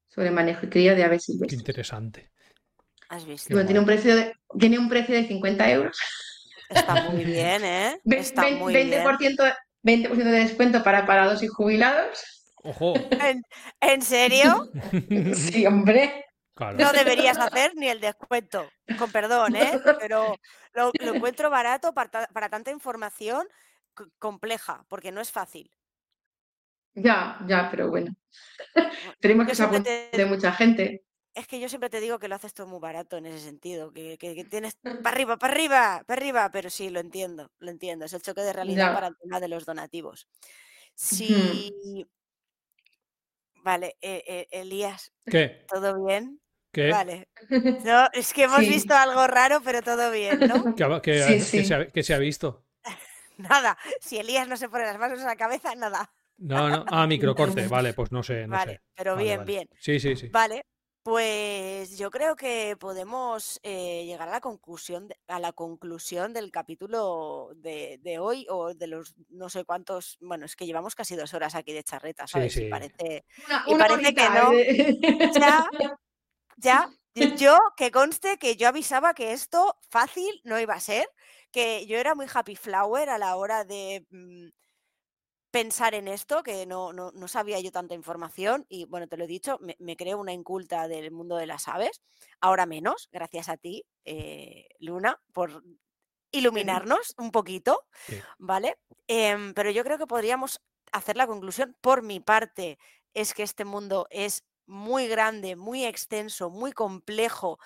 [0.08, 1.50] sobre manejo y cría de aves silvestres.
[1.50, 2.32] Qué interesante.
[3.08, 3.64] ¿Has visto?
[3.64, 5.98] tiene, un precio de, tiene un precio de 50 euros.
[6.68, 8.00] Está muy bien, ¿eh?
[8.04, 12.32] Está 20, muy 20%, 20 de descuento para parados y jubilados.
[12.62, 12.94] Ojo.
[13.80, 14.70] ¿En serio?
[15.34, 16.24] sí, hombre.
[16.76, 19.80] No deberías hacer ni el descuento, con perdón, ¿eh?
[19.98, 20.36] Pero
[20.74, 23.46] lo, encuentro barato para, tanta información
[24.18, 25.70] compleja, porque no es fácil.
[26.94, 28.14] Ya, ya, pero bueno.
[29.20, 31.04] Tenemos que saber de mucha gente.
[31.34, 33.92] Es que yo siempre te digo que lo haces todo muy barato en ese sentido,
[33.92, 34.18] que,
[34.50, 38.04] tienes para arriba, para arriba, para arriba, pero sí, lo entiendo, lo entiendo.
[38.04, 40.28] Es el choque de realidad para el tema de los donativos.
[40.94, 42.06] Sí.
[43.62, 45.12] Vale, eh, eh, Elías.
[45.24, 45.64] ¿Qué?
[45.68, 46.40] ¿Todo bien?
[46.72, 46.90] ¿Qué?
[46.90, 47.28] Vale.
[47.84, 50.74] No, es que hemos visto algo raro, pero todo bien, ¿no?
[51.02, 52.64] ¿Qué, se, ha, visto?
[53.36, 53.78] Nada.
[54.00, 56.12] Si Elías no se pone las manos en la cabeza, nada.
[56.42, 56.84] No, no.
[56.88, 57.68] Ah, microcorte.
[57.68, 58.46] Vale, pues no sé.
[58.46, 59.68] No vale, pero bien, bien.
[59.78, 60.28] Sí, sí, sí.
[60.28, 60.66] Vale.
[61.04, 66.52] Pues yo creo que podemos eh, llegar a la conclusión de, a la conclusión del
[66.52, 70.16] capítulo de, hoy o de los no sé cuántos.
[70.20, 72.56] Bueno, es que llevamos casi dos horas aquí de charreta, ¿sabes?
[72.56, 73.24] Y parece,
[73.66, 74.52] y parece que no.
[75.34, 75.68] Ya,
[76.56, 76.88] ya,
[77.36, 81.08] yo que conste que yo avisaba que esto fácil no iba a ser,
[81.50, 84.48] que yo era muy happy flower a la hora de mm,
[85.52, 89.28] pensar en esto, que no, no, sabía yo tanta información y bueno, te lo he
[89.28, 92.00] dicho, me, creo una inculta del mundo de las aves,
[92.40, 95.62] ahora menos, gracias a ti, eh, Luna, por
[96.32, 97.86] iluminarnos un poquito,
[98.38, 98.78] ¿vale?
[99.06, 102.78] Em, pero yo creo que podríamos hacer la conclusión, por mi parte,
[103.12, 107.58] es que este mundo es muy grande, muy extenso, muy complejo,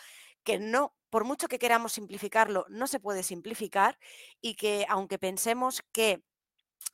[0.42, 3.96] que no, por mucho que queramos simplificarlo, no se puede simplificar
[4.40, 6.24] y que aunque pensemos que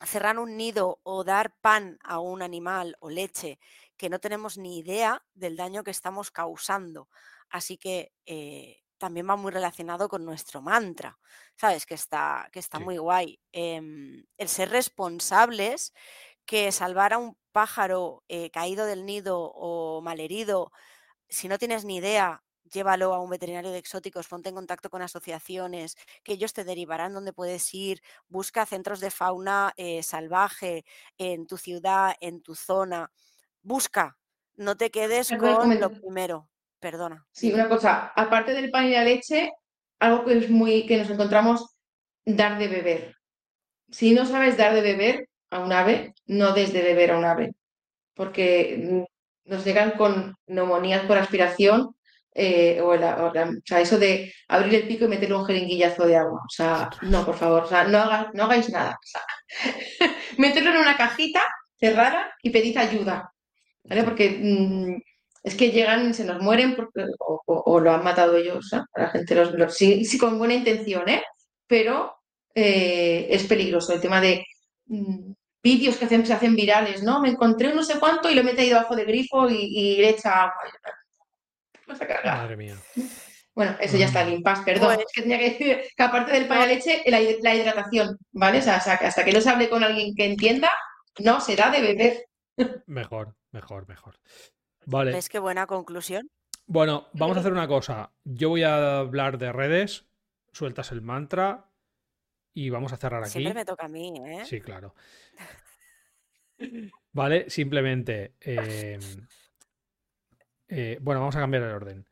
[0.05, 3.59] cerrar un nido o dar pan a un animal o leche,
[3.97, 7.09] que no tenemos ni idea del daño que estamos causando.
[7.49, 11.19] Así que eh, también va muy relacionado con nuestro mantra,
[11.55, 11.85] ¿sabes?
[11.85, 13.39] Que está, que está muy guay.
[13.51, 15.93] Em, el ser responsables
[16.45, 20.71] que salvar a un pájaro eh, caído del nido o malherido,
[21.29, 22.43] si no tienes ni idea,
[22.73, 27.13] llévalo a un veterinario de exóticos, ponte en contacto con asociaciones, que ellos te derivarán
[27.13, 30.83] donde puedes ir, busca centros de fauna eh, salvaje
[31.17, 33.11] en tu ciudad, en tu zona,
[33.61, 34.17] busca,
[34.55, 36.49] no te quedes con lo primero,
[36.79, 37.25] perdona.
[37.31, 39.51] Sí, una cosa, aparte del pan y la leche,
[39.99, 41.75] algo que es muy, que nos encontramos,
[42.25, 43.15] dar de beber.
[43.89, 47.53] Si no sabes dar de beber, a un ave, no desde beber a un ave,
[48.15, 51.95] porque mm, nos llegan con neumonías por aspiración
[52.35, 52.95] eh, o,
[53.65, 56.41] sea, eso de abrir el pico y meterle un jeringuillazo de agua.
[56.45, 58.99] O sea, no, por favor, o sea, no, no hagáis nada.
[59.01, 59.21] O sea,
[60.37, 61.41] meterlo en una cajita
[61.79, 63.31] cerrada y pedid ayuda.
[63.83, 64.03] ¿Vale?
[64.03, 65.01] Porque mm,
[65.43, 66.75] es que llegan y se nos mueren
[67.19, 68.71] o, lo han matado ellos.
[68.95, 71.23] La gente los, sí, con buena intención, ¿eh?
[71.67, 72.15] Pero
[72.55, 74.45] eh, es peligroso el tema de
[74.85, 77.21] mm, vídeos que se hacen virales, ¿no?
[77.21, 80.09] Me encontré un no sé cuánto y lo mete ahí debajo de grifo y, le
[80.09, 80.61] echa agua.
[82.25, 82.75] Madre mía.
[83.55, 84.95] Bueno, eso ya está, el impasse, perdón.
[84.95, 87.53] Pues- Es que tenía que decir que aparte del pan de leche, la, hid- la
[87.55, 88.57] hidratación, ¿vale?
[88.59, 90.71] O sea, hasta que- hasta que no se hable con alguien que entienda,
[91.19, 92.25] no será de beber.
[92.87, 94.15] Mejor, mejor, mejor.
[94.85, 95.11] Vale.
[95.11, 96.29] ¿Ves qué buena conclusión?
[96.65, 98.11] Bueno, vamos a hacer una cosa.
[98.23, 100.05] Yo voy a hablar de redes,
[100.51, 101.65] sueltas el mantra
[102.55, 103.31] y vamos a cerrar aquí.
[103.33, 104.43] Siempre me toca a mí, ¿eh?
[104.45, 104.95] Sí, claro.
[107.11, 108.33] Vale, simplemente.
[108.41, 108.97] eh,
[110.75, 112.05] eh, bueno, vamos a cambiar el orden.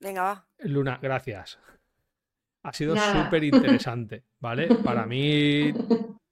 [0.00, 0.46] Venga, va.
[0.60, 1.58] Luna, gracias.
[2.64, 4.66] Ha sido súper interesante, ¿vale?
[4.84, 5.72] Para mí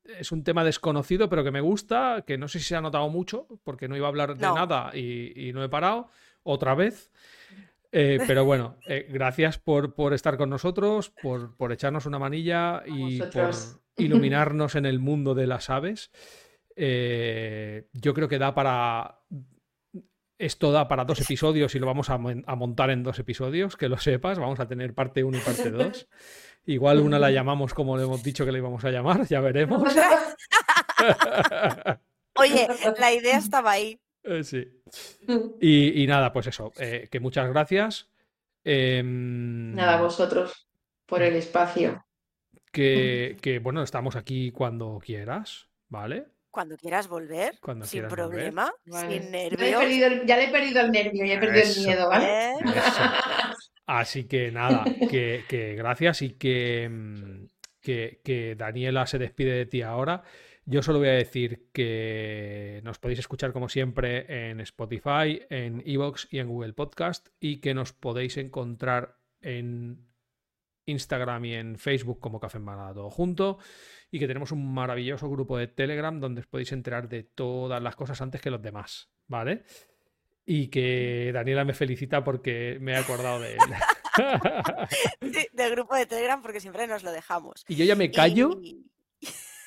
[0.05, 3.09] es un tema desconocido, pero que me gusta, que no sé si se ha notado
[3.09, 4.55] mucho, porque no iba a hablar de No.
[4.55, 6.09] nada y, y no he parado
[6.43, 7.11] otra vez.
[7.93, 12.83] Eh, pero bueno, eh, gracias por, por estar con nosotros, por, por echarnos una manilla
[12.87, 13.51] y por
[13.97, 16.11] iluminarnos en el mundo de las aves.
[16.77, 19.21] Eh, yo creo que da para.
[20.41, 23.77] Esto da para dos episodios y lo vamos a, mon- a montar en dos episodios,
[23.77, 24.39] que lo sepas.
[24.39, 26.09] Vamos a tener parte 1 y parte 2.
[26.67, 29.83] Igual una la llamamos como le hemos dicho que le íbamos a llamar, ya veremos.
[32.37, 32.69] Oye,
[32.99, 34.01] la idea estaba ahí.
[34.23, 34.67] Eh, sí.
[35.61, 38.11] Y, y nada, pues eso, eh, que muchas gracias.
[38.65, 40.69] Em, Nada, vosotros,
[41.07, 42.05] por el espacio.
[42.73, 46.27] que, que, bueno, estamos aquí cuando quieras, ¿vale?
[46.51, 48.29] Cuando quieras volver, Cuando sin quieras volver.
[48.29, 49.23] problema, Vale.
[49.23, 49.81] sin Ya le, he nervios.
[49.81, 51.81] perdido el, ya le he perdido el nervio, ya he perdido Eso.
[51.81, 52.27] el miedo, ¿vale?
[52.27, 52.55] ¿eh?
[52.65, 53.03] Eso.
[53.87, 57.47] Así que nada, que, que gracias y que, mm,
[57.81, 60.23] que, que Daniela se despide de ti ahora.
[60.67, 66.29] Yo solo voy a decir que nos podéis escuchar como siempre en Spotify, en Evox
[66.31, 70.07] y en Google Podcast y que nos podéis encontrar en
[70.91, 73.59] Instagram y en Facebook como Café en Manada todo junto
[74.11, 77.97] y que tenemos un maravilloso grupo de Telegram donde os podéis enterar de todas las
[77.97, 79.63] cosas antes que los demás, ¿vale?
[80.45, 83.59] Y que Daniela me felicita porque me he acordado de él.
[85.33, 87.65] Sí, del grupo de Telegram porque siempre nos lo dejamos.
[87.69, 88.85] y yo ya me callo Y-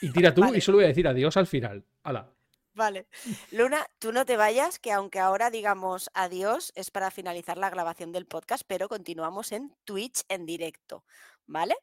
[0.02, 0.58] y tira tú Vale.
[0.58, 1.86] y solo voy a decir adiós al final.
[2.04, 2.33] Hala.
[2.74, 3.08] Vale.
[3.52, 8.12] Luna, tú no te vayas, que aunque ahora digamos adiós, es para finalizar la grabación
[8.12, 11.06] del podcast, pero continuamos en Twitch en directo,
[11.46, 11.76] ¿vale?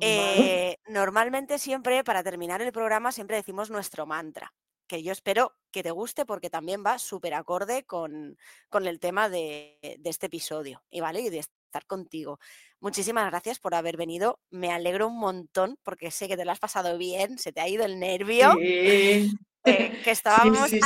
[0.00, 4.54] Eh, normalmente siempre, para terminar el programa, siempre decimos nuestro mantra,
[4.86, 9.28] que yo espero que te guste porque también va súper acorde con, con el tema
[9.28, 12.38] de, de este episodio, y vale, y de estar contigo.
[12.80, 14.40] Muchísimas gracias por haber venido.
[14.50, 17.68] Me alegro un montón porque sé que te lo has pasado bien, se te ha
[17.68, 19.30] ido el nervio Sí.
[19.76, 20.80] Que estábamos sí,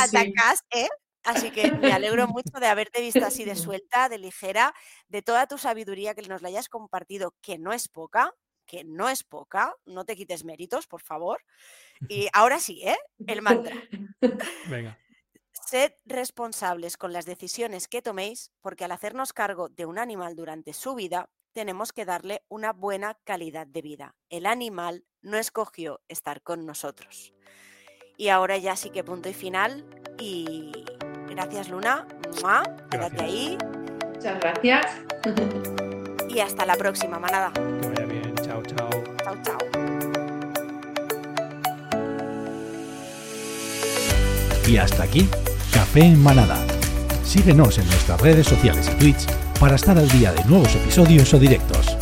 [0.73, 0.89] ¿eh?
[1.25, 4.75] Así que me alegro mucho de haberte visto así de suelta, de ligera,
[5.09, 8.35] de toda tu sabiduría que nos la hayas compartido, que no es poca,
[8.67, 11.43] que no es poca, no te quites méritos, por favor.
[12.09, 12.99] Y ahora sí, ¿eh?
[13.27, 13.75] El mantra.
[14.69, 14.99] Venga.
[15.53, 20.75] Sed responsables con las decisiones que toméis, porque al hacernos cargo de un animal durante
[20.75, 24.17] su vida, tenemos que darle una buena calidad de vida.
[24.29, 27.33] El animal no escogió estar con nosotros.
[28.17, 29.85] Y ahora ya sí que punto y final.
[30.19, 30.73] Y
[31.31, 32.07] gracias, Luna.
[32.43, 32.63] ¡Mua!
[32.91, 33.23] Quédate Gracias.
[33.23, 33.59] ahí.
[34.15, 34.87] Muchas gracias.
[36.29, 37.53] Y hasta la próxima, manada.
[37.53, 38.35] Que vaya bien.
[38.37, 38.91] Chao, chao.
[39.25, 39.59] Chao, chao.
[44.67, 45.29] Y hasta aquí,
[45.73, 46.57] Café en Manada.
[47.25, 49.27] Síguenos en nuestras redes sociales y Twitch
[49.61, 51.97] para estar al día de nuevos episodios o directos.